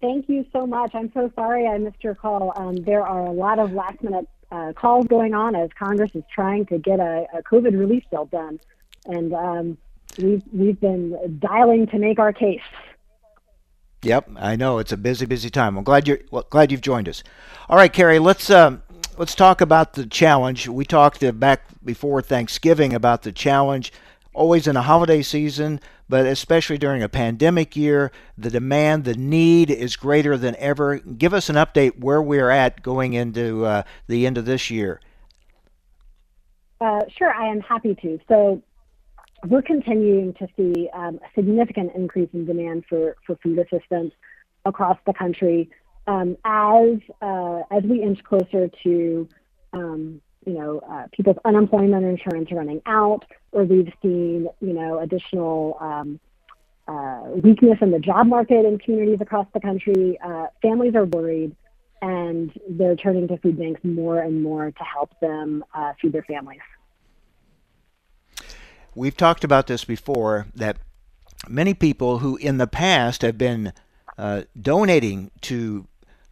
[0.00, 0.94] Thank you so much.
[0.94, 2.52] I'm so sorry I missed your call.
[2.54, 6.22] Um, there are a lot of last minute uh, calls going on as Congress is
[6.32, 8.60] trying to get a, a COVID relief bill done.
[9.06, 9.78] And um,
[10.18, 12.60] we've, we've been dialing to make our case.
[14.02, 15.78] Yep, I know it's a busy, busy time.
[15.78, 17.22] I'm glad you're well, glad you've joined us.
[17.70, 18.82] All right, Carrie, let's um,
[19.16, 20.68] let's talk about the challenge.
[20.68, 23.92] We talked uh, back before Thanksgiving about the challenge
[24.34, 29.70] always in a holiday season, but especially during a pandemic year, the demand, the need
[29.70, 30.98] is greater than ever.
[30.98, 35.00] Give us an update where we're at going into uh, the end of this year.
[36.80, 38.20] Uh, sure, I am happy to.
[38.28, 38.60] So,
[39.46, 44.12] we're continuing to see um, a significant increase in demand for, for food assistance
[44.64, 45.70] across the country
[46.06, 49.28] um, as uh, as we inch closer to
[49.72, 55.76] um, you know, uh, people's unemployment insurance running out, or we've seen, you know, additional
[55.80, 56.20] um,
[56.86, 60.18] uh, weakness in the job market in communities across the country.
[60.22, 61.56] Uh, families are worried,
[62.02, 66.24] and they're turning to food banks more and more to help them uh, feed their
[66.24, 66.60] families.
[68.94, 70.76] We've talked about this before that
[71.48, 73.72] many people who in the past have been
[74.16, 75.86] uh, donating to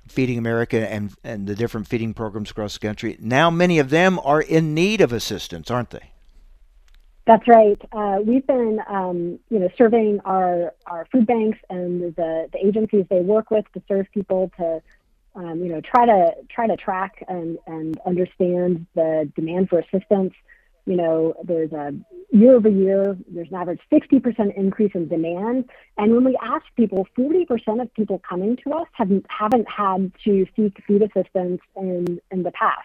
[0.09, 3.17] Feeding America and, and the different feeding programs across the country.
[3.21, 6.11] Now, many of them are in need of assistance, aren't they?
[7.25, 7.81] That's right.
[7.93, 13.07] Uh, we've been, um, you know, surveying our, our food banks and the, the agencies
[13.09, 14.83] they work with to serve people to,
[15.37, 20.35] um, you know, try to try to track and, and understand the demand for assistance.
[20.87, 21.95] You know, there's a
[22.33, 25.71] year over year, there's an average 60% increase in demand.
[25.97, 30.47] And when we ask people, 40% of people coming to us haven't, haven't had to
[30.57, 32.81] seek food assistance in, in the past.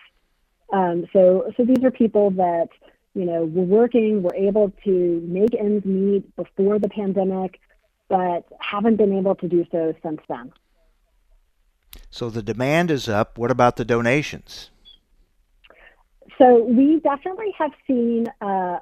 [0.72, 2.70] Um, so, so these are people that,
[3.16, 7.60] you know, were working, were able to make ends meet before the pandemic,
[8.10, 10.52] but haven't been able to do so since then.
[12.10, 13.38] So the demand is up.
[13.38, 14.70] What about the donations?
[16.38, 18.80] So we definitely have seen a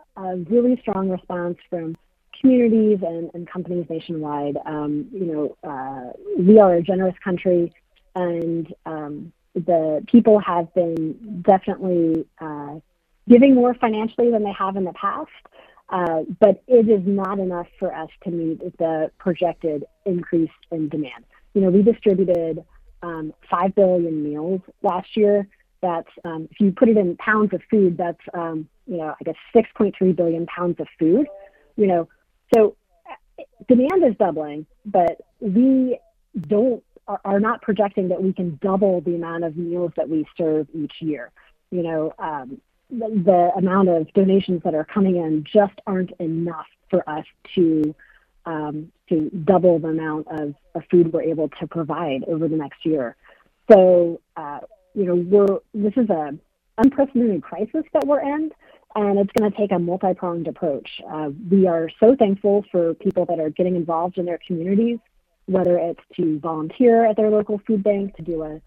[0.49, 1.95] really strong response from
[2.39, 4.57] communities and, and companies nationwide.
[4.65, 7.73] Um, you know, uh, we are a generous country,
[8.13, 12.75] and um, the people have been definitely uh,
[13.29, 15.29] giving more financially than they have in the past.
[15.87, 21.23] Uh, but it is not enough for us to meet the projected increase in demand.
[21.53, 22.65] You know, we distributed
[23.03, 25.47] um, 5 billion meals last year.
[25.85, 29.23] That's, um, if you put it in pounds of food, that's, um, you know, I
[29.23, 31.27] guess 6.3 billion pounds of food.
[31.75, 32.09] You know,
[32.55, 32.75] so
[33.07, 35.99] uh, demand is doubling, but we
[36.47, 40.25] don't are, are not projecting that we can double the amount of meals that we
[40.35, 41.31] serve each year.
[41.69, 46.67] You know, um, the, the amount of donations that are coming in just aren't enough
[46.89, 47.93] for us to
[48.47, 52.85] um, to double the amount of, of, food we're able to provide over the next
[52.85, 53.15] year.
[53.71, 54.59] So, uh,
[54.95, 56.37] you know, we're this is a
[56.77, 58.51] unprecedented crisis that we're in,
[58.95, 61.01] and it's going to take a multi-pronged approach.
[61.09, 64.99] Uh, we are so thankful for people that are getting involved in their communities,
[65.45, 68.61] whether it's to volunteer at their local food bank, to do a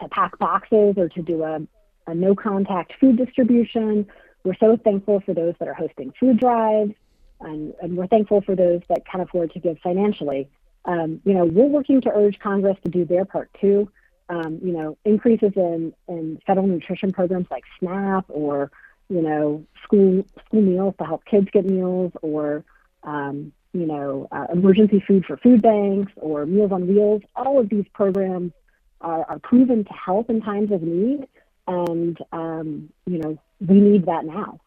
[0.00, 1.60] to pack boxes, or to do a,
[2.06, 4.06] a no-contact food distribution.
[4.44, 6.94] We're so thankful for those that are hosting food drives
[7.40, 10.48] and, and we're thankful for those that can afford to give financially.
[10.84, 13.90] Um, you know, we're working to urge Congress to do their part too.
[14.30, 18.70] Um, you know, increases in, in federal nutrition programs like SNAP or,
[19.08, 22.64] you know, school school meals to help kids get meals or,
[23.02, 27.22] um, you know, uh, emergency food for food banks or Meals on Wheels.
[27.34, 28.52] All of these programs
[29.00, 31.26] are, are proven to help in times of need.
[31.66, 34.60] And, um, you know, we need that now.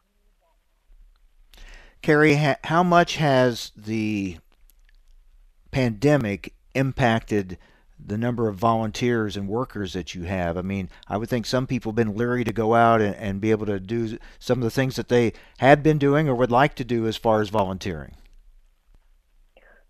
[2.01, 4.37] Carrie, how much has the
[5.71, 7.57] pandemic impacted
[8.05, 10.57] the number of volunteers and workers that you have?
[10.57, 13.41] I mean, I would think some people have been leery to go out and, and
[13.41, 16.51] be able to do some of the things that they had been doing or would
[16.51, 18.15] like to do as far as volunteering.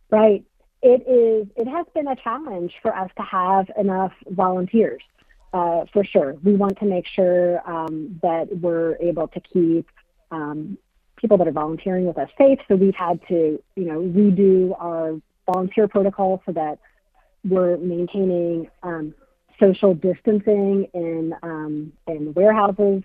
[0.09, 0.45] Right.
[0.81, 1.47] It is.
[1.55, 5.01] It has been a challenge for us to have enough volunteers.
[5.53, 9.87] Uh, for sure, we want to make sure um, that we're able to keep
[10.31, 10.77] um,
[11.15, 12.59] people that are volunteering with us safe.
[12.67, 16.79] So we've had to, you know, redo our volunteer protocol so that
[17.43, 19.13] we're maintaining um,
[19.59, 23.03] social distancing in um, in warehouses,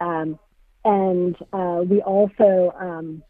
[0.00, 0.38] um,
[0.84, 3.22] and uh, we also, um,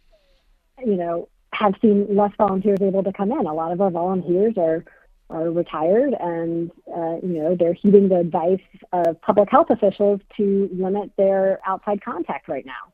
[0.85, 3.47] you know, have seen less volunteers able to come in.
[3.47, 4.85] A lot of our volunteers are
[5.29, 8.61] are retired, and uh, you know they're heeding the advice
[8.93, 12.93] of public health officials to limit their outside contact right now.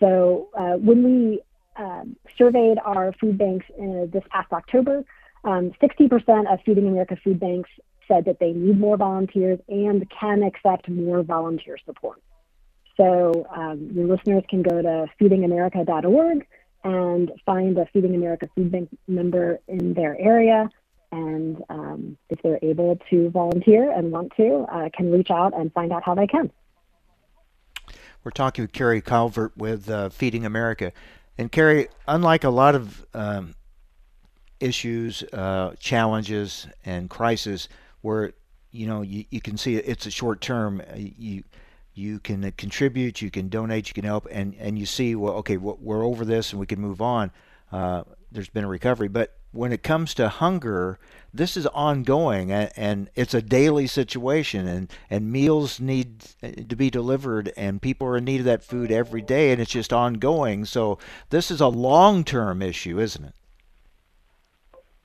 [0.00, 1.40] So uh, when we
[1.76, 5.04] um, surveyed our food banks in, this past October,
[5.44, 7.70] um, 60% of Feeding America food banks
[8.08, 12.20] said that they need more volunteers and can accept more volunteer support.
[12.96, 16.46] So um, your listeners can go to feedingamerica.org
[16.84, 20.68] and find a Feeding America food bank member in their area.
[21.10, 25.72] And um, if they're able to volunteer and want to, uh, can reach out and
[25.72, 26.50] find out how they can.
[28.24, 30.92] We're talking with Carrie Calvert with uh, Feeding America.
[31.36, 33.54] And Carrie, unlike a lot of um,
[34.62, 37.68] issues, uh, challenges, and crises
[38.00, 38.32] where
[38.70, 41.42] you know you, you can see it's a short term, uh, you
[41.94, 45.56] you can contribute, you can donate, you can help, and and you see well, okay,
[45.56, 47.30] we're over this and we can move on.
[47.70, 50.98] Uh, there's been a recovery, but when it comes to hunger,
[51.32, 56.20] this is ongoing and, and, it's a daily situation and, and meals need
[56.68, 59.70] to be delivered and people are in need of that food every day and it's
[59.70, 60.64] just ongoing.
[60.64, 60.98] So
[61.28, 63.34] this is a long term issue, isn't it?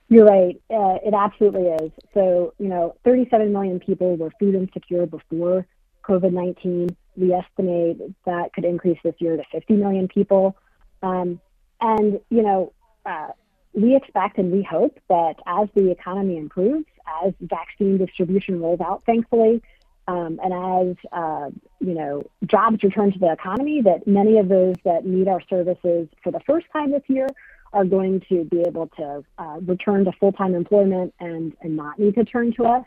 [0.08, 0.60] You're right.
[0.70, 1.92] Uh, it absolutely is.
[2.14, 5.66] So, you know, 37 million people were food insecure before
[6.02, 6.96] COVID 19.
[7.16, 10.56] We estimate that could increase this year to 50 million people.
[11.02, 11.40] Um,
[11.80, 12.72] and, you know,
[13.04, 13.28] uh,
[13.74, 16.86] we expect and we hope that as the economy improves,
[17.24, 19.62] as vaccine distribution rolls out, thankfully,
[20.08, 21.50] um, and as uh,
[21.80, 26.08] you know jobs return to the economy, that many of those that need our services
[26.22, 27.26] for the first time this year
[27.72, 32.14] are going to be able to uh, return to full-time employment and and not need
[32.14, 32.84] to turn to us.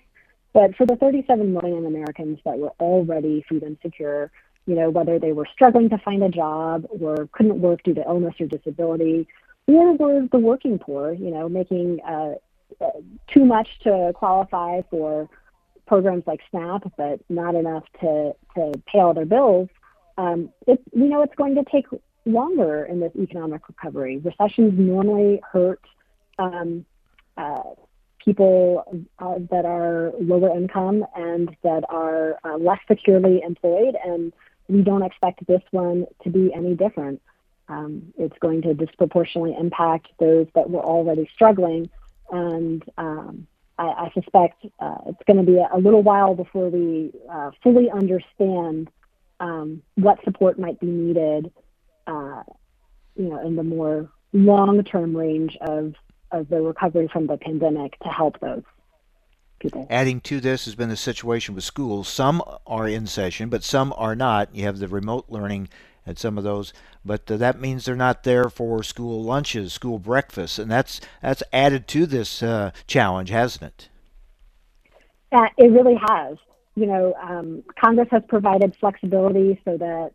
[0.54, 4.32] But for the 37 million Americans that were already food insecure,
[4.66, 8.04] you know, whether they were struggling to find a job or couldn't work due to
[8.04, 9.28] illness or disability,
[9.68, 12.34] or were the working poor, you know, making uh,
[12.82, 12.90] uh,
[13.28, 15.30] too much to qualify for
[15.86, 19.70] programs like SNAP, but not enough to, to pay all their bills,
[20.18, 21.86] um, it, we know it's going to take
[22.26, 24.18] longer in this economic recovery.
[24.18, 25.82] Recessions normally hurt
[26.40, 26.86] um,
[27.38, 27.62] uh,
[28.24, 34.32] people uh, that are lower income and that are uh, less securely employed, and
[34.68, 37.22] we don't expect this one to be any different.
[37.68, 41.90] Um, it's going to disproportionately impact those that were already struggling,
[42.32, 43.48] and um,
[43.78, 47.90] I, I, suspect uh, it's going to be a, little while before we uh, fully
[47.90, 48.90] understand
[49.40, 51.52] um, what support might be needed,
[52.08, 52.44] uh,
[53.16, 55.94] you know, in the more long-term range of
[56.32, 58.64] of the recovery from the pandemic to help those
[59.60, 59.86] people.
[59.90, 62.08] Adding to this has been the situation with schools.
[62.08, 64.56] Some are in session, but some are not.
[64.56, 65.68] You have the remote learning
[66.08, 66.74] at some of those,
[67.06, 71.44] but uh, that means they're not there for school lunches, school breakfasts, and that's that's
[71.54, 73.90] added to this uh, challenge, hasn't it?
[75.32, 76.38] Uh, it really has.
[76.76, 80.12] You know, um, Congress has provided flexibility so that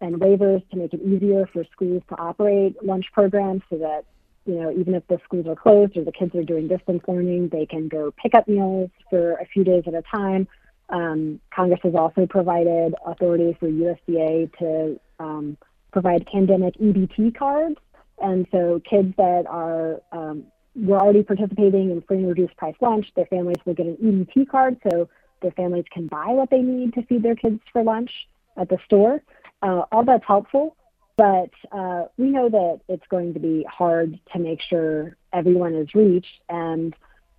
[0.00, 4.04] and waivers to make it easier for schools to operate lunch programs so that
[4.46, 7.50] you know, even if the schools are closed or the kids are doing distance learning,
[7.50, 10.48] they can go pick up meals for a few days at a time.
[10.88, 15.56] Um, Congress has also provided authority for USDA to um,
[15.92, 17.76] provide pandemic EBT cards.
[18.18, 20.44] And so kids that are um,
[20.74, 24.48] were already participating in free and reduced price lunch, their families will get an EBT
[24.48, 25.08] card so
[25.42, 28.10] their families can buy what they need to feed their kids for lunch
[28.56, 29.22] at the store.
[29.62, 30.76] Uh, all that's helpful.
[31.16, 35.94] But uh, we know that it's going to be hard to make sure everyone is
[35.94, 36.94] reached, and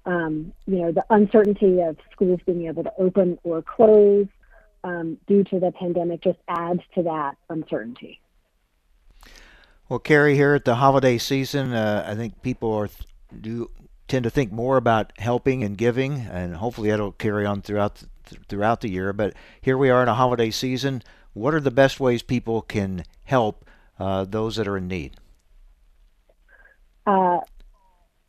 [0.06, 4.28] um, you know the uncertainty of schools being able to open or close
[4.84, 8.20] um, due to the pandemic just adds to that uncertainty.
[9.90, 12.90] Well, Carrie, here at the holiday season, uh, I think people are
[13.40, 13.72] do
[14.08, 18.04] tend to think more about helping and giving, and hopefully that'll carry on throughout
[18.48, 19.12] throughout the year.
[19.12, 21.02] But here we are in a holiday season.
[21.34, 23.66] What are the best ways people can help
[24.00, 25.14] uh, those that are in need?
[27.06, 27.40] Uh,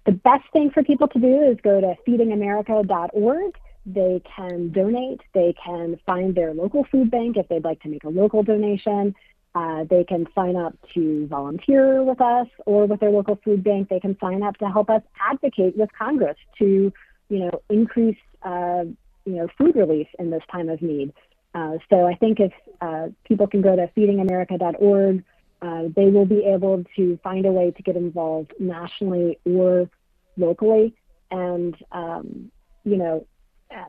[0.06, 3.58] the best thing for people to do is go to feedingamerica.org.
[3.84, 5.20] They can donate.
[5.34, 9.14] They can find their local food bank if they'd like to make a local donation.
[9.54, 13.88] Uh, they can sign up to volunteer with us or with their local food bank.
[13.88, 16.92] They can sign up to help us advocate with Congress to,
[17.28, 18.84] you know, increase, uh,
[19.24, 21.12] you know, food relief in this time of need.
[21.54, 25.24] Uh, so I think if uh, people can go to feedingamerica.org,
[25.60, 29.88] uh, they will be able to find a way to get involved nationally or
[30.36, 30.94] locally.
[31.30, 32.50] And, um,
[32.84, 33.26] you know,
[33.70, 33.84] uh,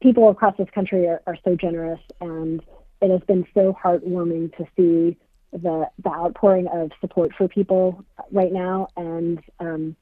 [0.00, 2.62] people across this country are, are so generous, and
[3.00, 5.16] it has been so heartwarming to see
[5.52, 8.88] the, the outpouring of support for people right now.
[8.96, 9.96] And, um,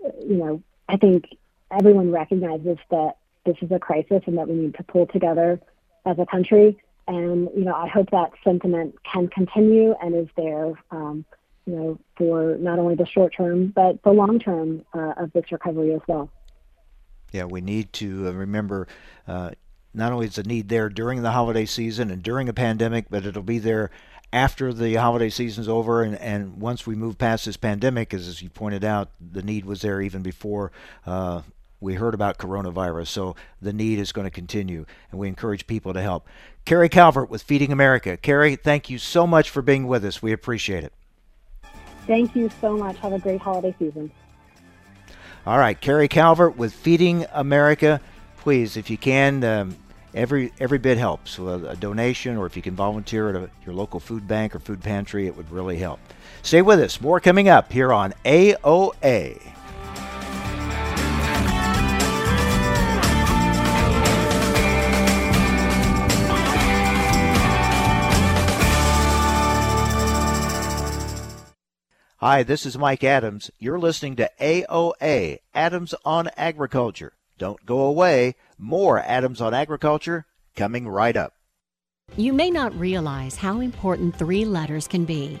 [0.00, 1.24] you know, I think
[1.70, 5.60] everyone recognizes that this is a crisis and that we need to pull together
[6.04, 6.78] as a country
[7.08, 11.24] and you know, I hope that sentiment can continue and is there, um,
[11.66, 15.50] you know, for not only the short term but the long term uh, of this
[15.50, 16.30] recovery as well.
[17.32, 18.86] Yeah, we need to uh, remember.
[19.26, 19.50] Uh,
[19.94, 23.26] not only is the need there during the holiday season and during a pandemic, but
[23.26, 23.90] it'll be there
[24.32, 28.40] after the holiday season's over and, and once we move past this pandemic, as, as
[28.40, 30.72] you pointed out, the need was there even before
[31.04, 31.42] uh,
[31.82, 35.92] we heard about coronavirus, so the need is going to continue, and we encourage people
[35.92, 36.26] to help.
[36.64, 38.16] Carrie Calvert with Feeding America.
[38.16, 40.22] Carrie, thank you so much for being with us.
[40.22, 40.92] We appreciate it.
[42.06, 42.96] Thank you so much.
[42.98, 44.12] Have a great holiday season.
[45.44, 48.00] All right, Carrie Calvert with Feeding America.
[48.38, 49.76] Please, if you can, um,
[50.14, 51.38] every every bit helps.
[51.38, 54.60] A, a donation, or if you can volunteer at a, your local food bank or
[54.60, 55.98] food pantry, it would really help.
[56.42, 57.00] Stay with us.
[57.00, 59.52] More coming up here on AOA.
[72.24, 73.50] Hi, this is Mike Adams.
[73.58, 77.14] You're listening to AOA, Adams on Agriculture.
[77.36, 78.36] Don't go away.
[78.56, 81.32] More Adams on Agriculture coming right up.
[82.16, 85.40] You may not realize how important three letters can be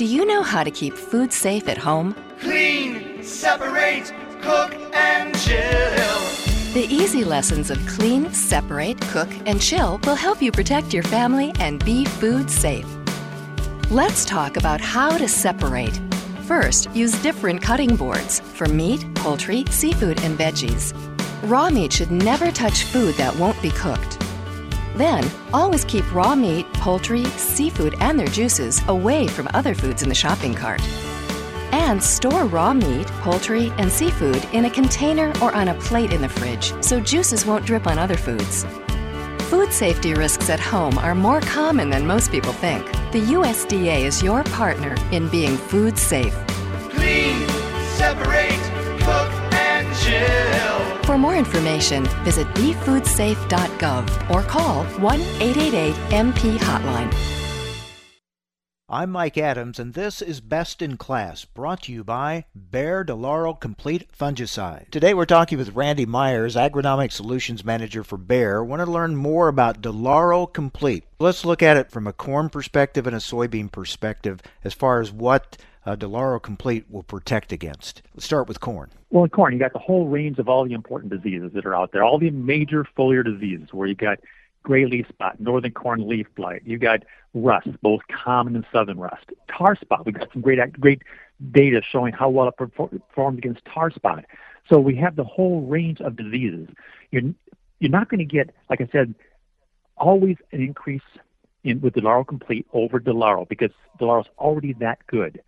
[0.00, 2.16] Do you know how to keep food safe at home?
[2.40, 6.18] Clean, separate, cook, and chill.
[6.72, 11.52] The easy lessons of clean, separate, cook, and chill will help you protect your family
[11.60, 12.86] and be food safe.
[13.90, 16.00] Let's talk about how to separate.
[16.46, 20.94] First, use different cutting boards for meat, poultry, seafood, and veggies.
[21.42, 24.16] Raw meat should never touch food that won't be cooked.
[25.00, 30.10] Then, always keep raw meat, poultry, seafood, and their juices away from other foods in
[30.10, 30.82] the shopping cart.
[31.72, 36.20] And store raw meat, poultry, and seafood in a container or on a plate in
[36.20, 38.66] the fridge so juices won't drip on other foods.
[39.48, 42.84] Food safety risks at home are more common than most people think.
[43.12, 46.34] The USDA is your partner in being food safe.
[46.90, 47.48] Clean,
[47.96, 48.60] separate,
[49.00, 50.49] cook, and chill.
[51.10, 57.12] For more information, visit befoodsafe.gov or call 1 888 MP Hotline.
[58.88, 63.58] I'm Mike Adams, and this is Best in Class, brought to you by Bayer Delaro
[63.58, 64.88] Complete Fungicide.
[64.90, 68.62] Today we're talking with Randy Myers, Agronomic Solutions Manager for Bayer.
[68.62, 71.02] Want to learn more about Delaro Complete.
[71.18, 75.10] Let's look at it from a corn perspective and a soybean perspective as far as
[75.10, 75.56] what
[75.86, 78.02] uh, Delaro Complete will protect against.
[78.14, 78.90] Let's start with corn.
[79.10, 81.74] Well, in corn, you got the whole range of all the important diseases that are
[81.74, 84.18] out there, all the major foliar diseases where you got
[84.62, 86.62] gray leaf spot, northern corn leaf blight.
[86.64, 87.04] You got
[87.34, 89.24] rust, both common and southern rust.
[89.48, 91.02] Tar spot, we got some great great
[91.52, 94.24] data showing how well it performed against tar spot.
[94.68, 96.68] So we have the whole range of diseases.
[97.10, 97.22] You're
[97.78, 99.14] you're not going to get, like I said,
[99.96, 101.02] always an increase
[101.64, 105.40] in with Delaro Complete over Delaro because Delaro's already that good.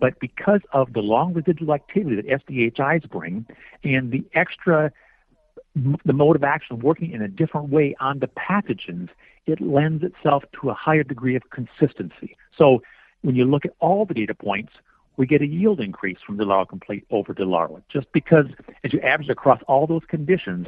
[0.00, 3.46] But because of the long residual activity that SDHIs bring
[3.84, 4.90] and the extra
[6.04, 9.08] the mode of action working in a different way on the pathogens,
[9.46, 12.36] it lends itself to a higher degree of consistency.
[12.56, 12.82] So
[13.22, 14.72] when you look at all the data points,
[15.16, 18.46] we get a yield increase from Delaro Complete over Delaro, just because
[18.82, 20.66] as you average across all those conditions,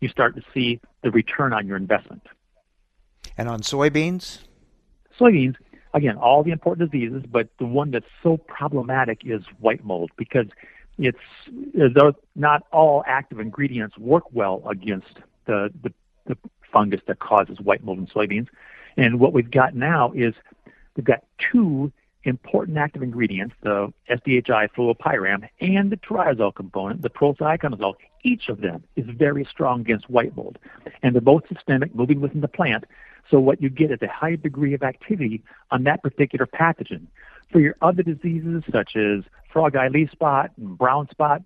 [0.00, 2.26] you start to see the return on your investment.
[3.36, 4.40] And on soybeans?
[5.18, 5.56] Soybeans,
[5.94, 10.46] again, all the important diseases, but the one that's so problematic is white mold because
[10.98, 11.18] it's
[12.34, 15.92] not all active ingredients work well against the, the,
[16.26, 16.36] the
[16.72, 18.48] fungus that causes white mold in soybeans.
[18.96, 20.34] And what we've got now is
[20.96, 21.92] we've got two
[22.24, 27.94] important active ingredients, the SDHI fluopyram and the triazole component, the prothioconazole.
[28.22, 30.58] Each of them is very strong against white mold.
[31.02, 32.84] And they're both systemic, moving within the plant.
[33.30, 37.06] So what you get is a high degree of activity on that particular pathogen.
[37.52, 41.42] For your other diseases, such as frog eye leaf spot and brown spot,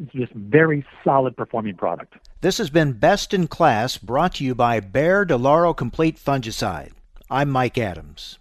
[0.00, 2.14] it's just very solid performing product.
[2.40, 6.92] This has been Best in Class, brought to you by Bayer Delaro Complete Fungicide.
[7.30, 8.38] I'm Mike Adams.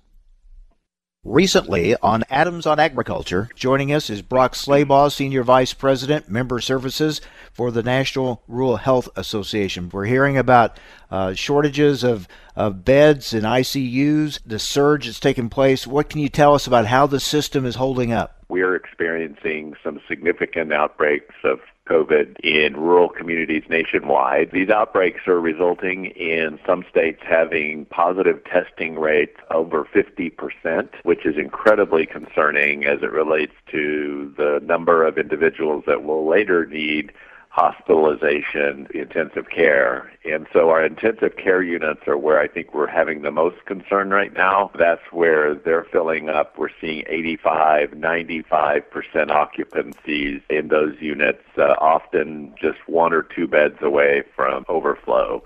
[1.24, 7.22] Recently on Adams on Agriculture, joining us is Brock Slabach, Senior Vice President, Member Services
[7.54, 9.90] for the National Rural Health Association.
[9.90, 10.80] We're hearing about
[11.12, 15.86] uh, shortages of, of beds and ICUs, the surge that's taking place.
[15.86, 18.44] What can you tell us about how the system is holding up?
[18.50, 21.60] We're experiencing some significant outbreaks of
[21.90, 24.52] COVID in rural communities nationwide.
[24.52, 31.38] These outbreaks are resulting in some states having positive testing rates over 50%, which is
[31.38, 37.12] incredibly concerning as it relates to the number of individuals that will later need
[37.52, 40.10] hospitalization, intensive care.
[40.24, 44.10] And so our intensive care units are where I think we're having the most concern
[44.10, 44.72] right now.
[44.80, 46.58] That's where they're filling up.
[46.58, 48.84] We're seeing 85, 95%
[49.32, 55.44] occupancies in those units, uh, often just one or two beds away from overflow.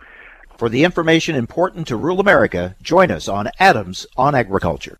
[0.60, 5.00] For the information important to rural America, join us on Adams on Agriculture.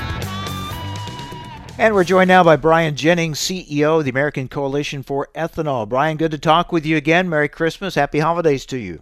[1.81, 5.89] And we're joined now by Brian Jennings, CEO of the American Coalition for Ethanol.
[5.89, 7.27] Brian, good to talk with you again.
[7.27, 7.95] Merry Christmas.
[7.95, 9.01] Happy holidays to you.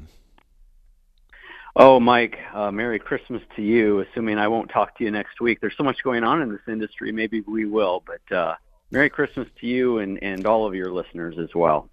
[1.75, 5.59] Oh, Mike, uh, Merry Christmas to you, assuming I won't talk to you next week.
[5.59, 7.11] There's so much going on in this industry.
[7.11, 8.55] Maybe we will, but uh,
[8.91, 11.89] Merry Christmas to you and, and all of your listeners as well.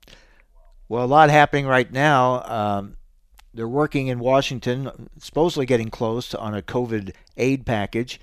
[0.89, 2.45] Well, a lot happening right now.
[2.45, 2.97] Um,
[3.53, 8.21] they're working in Washington, supposedly getting close on a COVID aid package.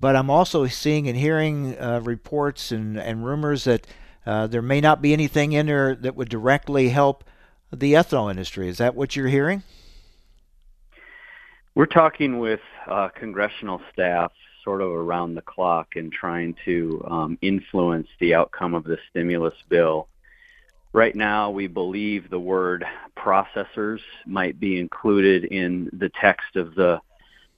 [0.00, 3.86] But I'm also seeing and hearing uh, reports and, and rumors that
[4.24, 7.24] uh, there may not be anything in there that would directly help
[7.72, 8.68] the ethanol industry.
[8.68, 9.62] Is that what you're hearing?
[11.74, 14.32] We're talking with uh, congressional staff
[14.64, 19.54] sort of around the clock and trying to um, influence the outcome of the stimulus
[19.68, 20.08] bill.
[20.92, 22.84] Right now, we believe the word
[23.16, 27.00] processors might be included in the text of the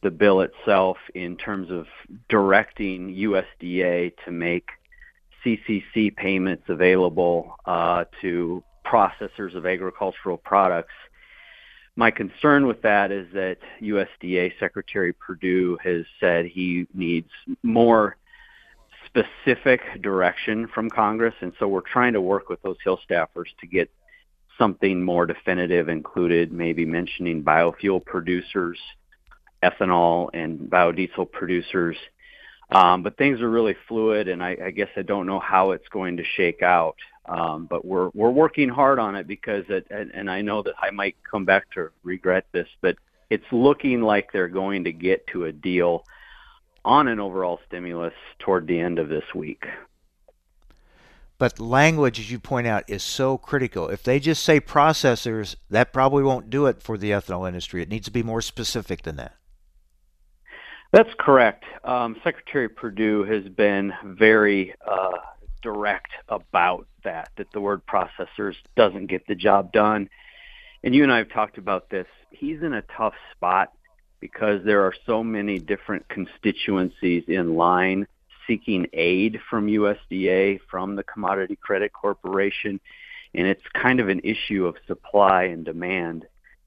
[0.03, 1.87] the bill itself in terms of
[2.29, 4.71] directing USDA to make
[5.45, 10.93] CCC payments available uh, to processors of agricultural products.
[11.97, 17.29] My concern with that is that USDA Secretary Perdue has said he needs
[17.63, 18.17] more
[19.07, 23.67] specific direction from Congress, and so we're trying to work with those Hill staffers to
[23.67, 23.91] get
[24.57, 28.79] something more definitive included, maybe mentioning biofuel producers
[29.63, 31.97] ethanol and biodiesel producers.
[32.73, 35.89] Um, but things are really fluid, and I, I guess I don't know how it's
[35.89, 36.97] going to shake out.
[37.27, 40.75] Um, but we're we're working hard on it because it, and, and I know that
[40.81, 42.97] I might come back to regret this, but
[43.29, 46.05] it's looking like they're going to get to a deal
[46.85, 49.67] on an overall stimulus toward the end of this week.
[51.39, 53.89] But language, as you point out, is so critical.
[53.89, 57.83] If they just say processors, that probably won't do it for the ethanol industry.
[57.83, 59.37] It needs to be more specific than that.
[60.93, 61.65] That's correct.
[61.85, 65.19] Um, Secretary Perdue has been very uh,
[65.63, 70.11] direct about that, that the word processors doesn't get the job done.
[70.83, 72.07] And you and I have talked about this.
[72.31, 73.73] He's in a tough spot
[74.19, 78.07] because there are so many different constituencies in line
[78.47, 82.81] seeking aid from USDA, from the Commodity Credit Corporation,
[83.33, 86.27] and it's kind of an issue of supply and demand.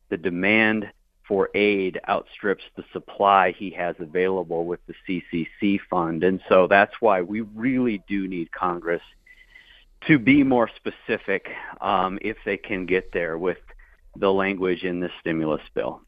[0.10, 0.90] The demand
[1.28, 6.24] for aid outstrips the supply he has available with the CCC fund.
[6.24, 9.02] And so that's why we really do need Congress
[10.08, 11.50] to be more specific
[11.80, 13.60] um, if they can get there with
[14.16, 16.02] the language in the stimulus bill.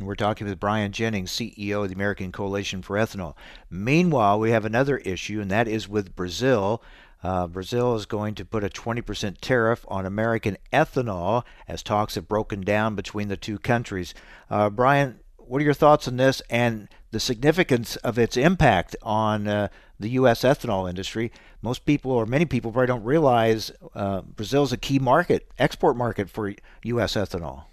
[0.00, 3.36] We're talking with Brian Jennings, CEO of the American Coalition for Ethanol.
[3.70, 6.82] Meanwhile, we have another issue, and that is with Brazil.
[7.24, 12.28] Uh, Brazil is going to put a 20% tariff on American ethanol as talks have
[12.28, 14.12] broken down between the two countries.
[14.50, 19.48] Uh, Brian, what are your thoughts on this and the significance of its impact on
[19.48, 19.68] uh,
[19.98, 20.42] the U.S.
[20.42, 21.32] ethanol industry?
[21.62, 25.96] Most people, or many people, probably don't realize uh, Brazil is a key market, export
[25.96, 26.52] market for
[26.82, 27.14] U.S.
[27.14, 27.64] ethanol.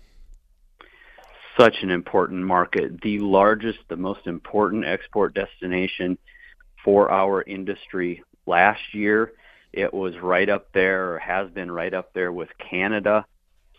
[1.59, 6.17] Such an important market, the largest, the most important export destination
[6.85, 9.33] for our industry last year
[9.73, 13.25] it was right up there, or has been right up there with Canada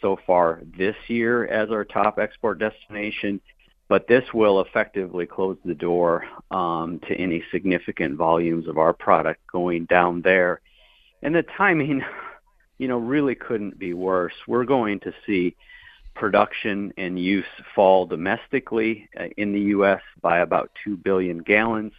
[0.01, 3.41] so far this year as our top export destination.
[3.89, 9.47] But this will effectively close the door um, to any significant volumes of our product
[9.47, 10.61] going down there.
[11.23, 12.03] And the timing,
[12.79, 14.35] you know, really couldn't be worse.
[14.47, 15.57] We're going to see
[16.15, 20.01] production and use fall domestically uh, in the U.S.
[20.21, 21.93] by about 2 billion gallons.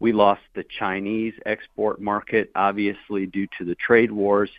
[0.00, 4.50] We lost the Chinese export market, obviously, due to the trade wars.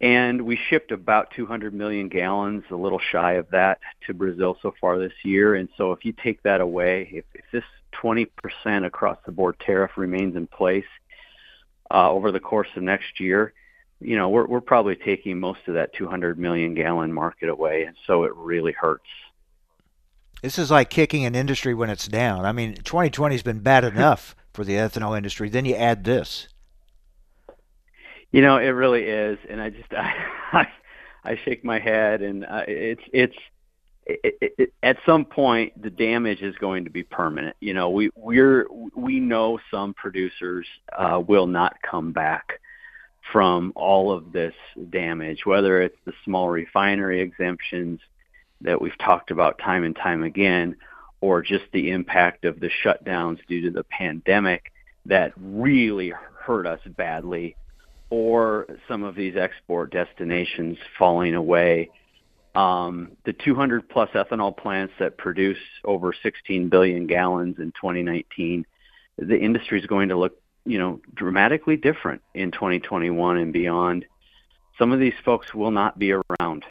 [0.00, 4.72] And we shipped about 200 million gallons, a little shy of that, to Brazil so
[4.80, 5.56] far this year.
[5.56, 7.64] And so if you take that away, if, if this
[8.00, 8.28] 20%
[8.86, 10.86] across the board tariff remains in place
[11.90, 13.52] uh, over the course of next year,
[14.00, 17.84] you know, we're, we're probably taking most of that 200 million gallon market away.
[17.84, 19.08] And so it really hurts.
[20.40, 22.44] This is like kicking an industry when it's down.
[22.44, 25.48] I mean, 2020 has been bad enough for the ethanol industry.
[25.48, 26.48] Then you add this.
[28.30, 30.14] You know, it really is, and I just I
[30.52, 30.68] I,
[31.24, 33.36] I shake my head, and uh, it's it's
[34.04, 37.56] it, it, it, at some point the damage is going to be permanent.
[37.60, 42.60] You know, we we're we know some producers uh, will not come back
[43.30, 44.54] from all of this
[44.90, 48.00] damage, whether it's the small refinery exemptions
[48.62, 50.76] that we've talked about time and time again,
[51.22, 54.72] or just the impact of the shutdowns due to the pandemic
[55.06, 57.56] that really hurt us badly,
[58.10, 61.88] or some of these export destinations falling away.
[62.54, 68.66] Um, the 200 plus ethanol plants that produce over 16 billion gallons in 2019,
[69.16, 74.04] the industry is going to look, you know, dramatically different in 2021 and beyond.
[74.76, 76.64] Some of these folks will not be around.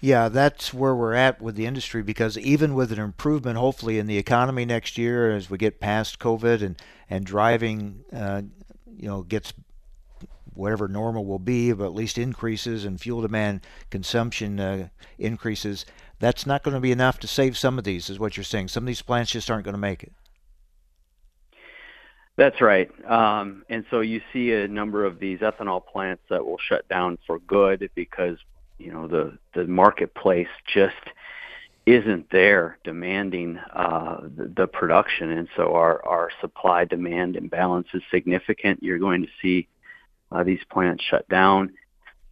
[0.00, 4.06] Yeah, that's where we're at with the industry because even with an improvement, hopefully, in
[4.06, 6.80] the economy next year as we get past COVID and
[7.10, 8.42] and driving, uh,
[8.86, 9.52] you know, gets
[10.54, 14.88] whatever normal will be, but at least increases and fuel demand consumption uh,
[15.18, 15.86] increases.
[16.18, 18.68] That's not going to be enough to save some of these, is what you're saying.
[18.68, 20.12] Some of these plants just aren't going to make it.
[22.36, 22.90] That's right.
[23.08, 27.18] Um, and so you see a number of these ethanol plants that will shut down
[27.26, 28.38] for good because
[28.78, 30.94] you know the the marketplace just
[31.86, 38.02] isn't there demanding uh, the, the production, and so our our supply demand imbalance is
[38.10, 38.82] significant.
[38.82, 39.68] You're going to see
[40.30, 41.72] uh, these plants shut down.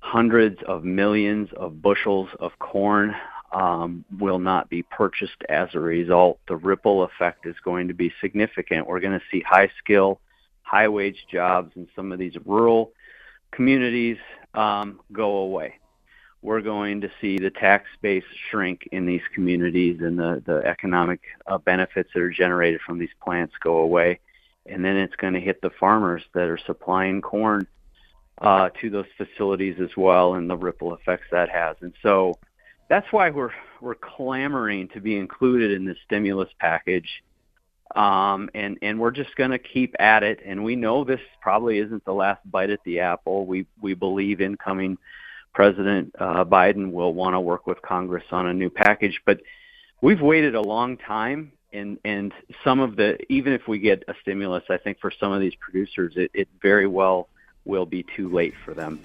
[0.01, 3.15] Hundreds of millions of bushels of corn
[3.53, 6.39] um, will not be purchased as a result.
[6.49, 8.87] The ripple effect is going to be significant.
[8.87, 10.21] We're going to see high skill,
[10.63, 12.93] high wage jobs in some of these rural
[13.53, 14.19] communities
[14.55, 15.81] um, go away
[16.47, 21.21] we're going to see the tax base shrink in these communities and the, the economic
[21.49, 24.21] uh, benefits that are generated from these plants go away.
[24.65, 27.67] And then it's going to hit the farmers that are supplying corn
[28.41, 31.79] uh, to those facilities as well and the ripple effects that has.
[31.81, 32.35] And so
[32.89, 37.25] that's why we're, we're clamoring to be included in this stimulus package.
[37.97, 40.39] Um, and, and we're just going to keep at it.
[40.45, 43.47] And we know this probably isn't the last bite at the apple.
[43.47, 44.97] We, we believe incoming
[45.57, 49.23] President uh, Biden will want to work with Congress on a new package.
[49.25, 49.41] But
[50.03, 54.15] we've waited a long time, and and some of the even if we get a
[54.21, 57.31] stimulus, I think for some of these producers, it, it very well
[57.65, 59.01] will be too late for them.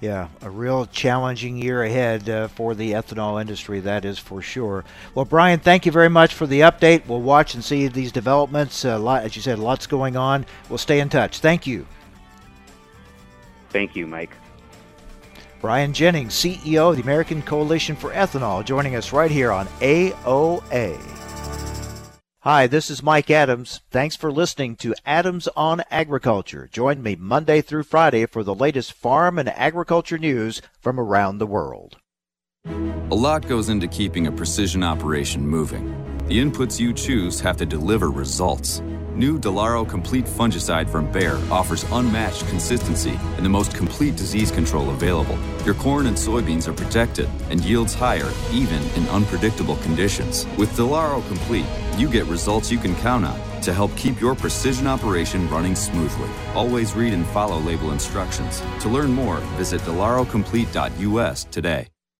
[0.00, 4.82] Yeah, a real challenging year ahead uh, for the ethanol industry, that is for sure.
[5.14, 7.06] Well, Brian, thank you very much for the update.
[7.06, 8.82] We'll watch and see these developments.
[8.82, 10.46] Uh, lot, as you said, lots going on.
[10.70, 11.40] We'll stay in touch.
[11.40, 11.86] Thank you.
[13.68, 14.34] Thank you, Mike.
[15.62, 21.00] Brian Jennings, CEO of the American Coalition for Ethanol, joining us right here on AOA.
[22.40, 23.80] Hi, this is Mike Adams.
[23.88, 26.68] Thanks for listening to Adams on Agriculture.
[26.72, 31.46] Join me Monday through Friday for the latest farm and agriculture news from around the
[31.46, 31.96] world.
[32.66, 35.94] A lot goes into keeping a precision operation moving.
[36.26, 38.82] The inputs you choose have to deliver results
[39.14, 44.88] New Delaro Complete Fungicide from Bayer offers unmatched consistency and the most complete disease control
[44.88, 45.38] available.
[45.66, 50.46] Your corn and soybeans are protected and yields higher even in unpredictable conditions.
[50.56, 51.66] With Delaro Complete,
[51.98, 56.30] you get results you can count on to help keep your precision operation running smoothly.
[56.54, 58.62] Always read and follow label instructions.
[58.80, 61.88] To learn more, visit delarocomplete.us today.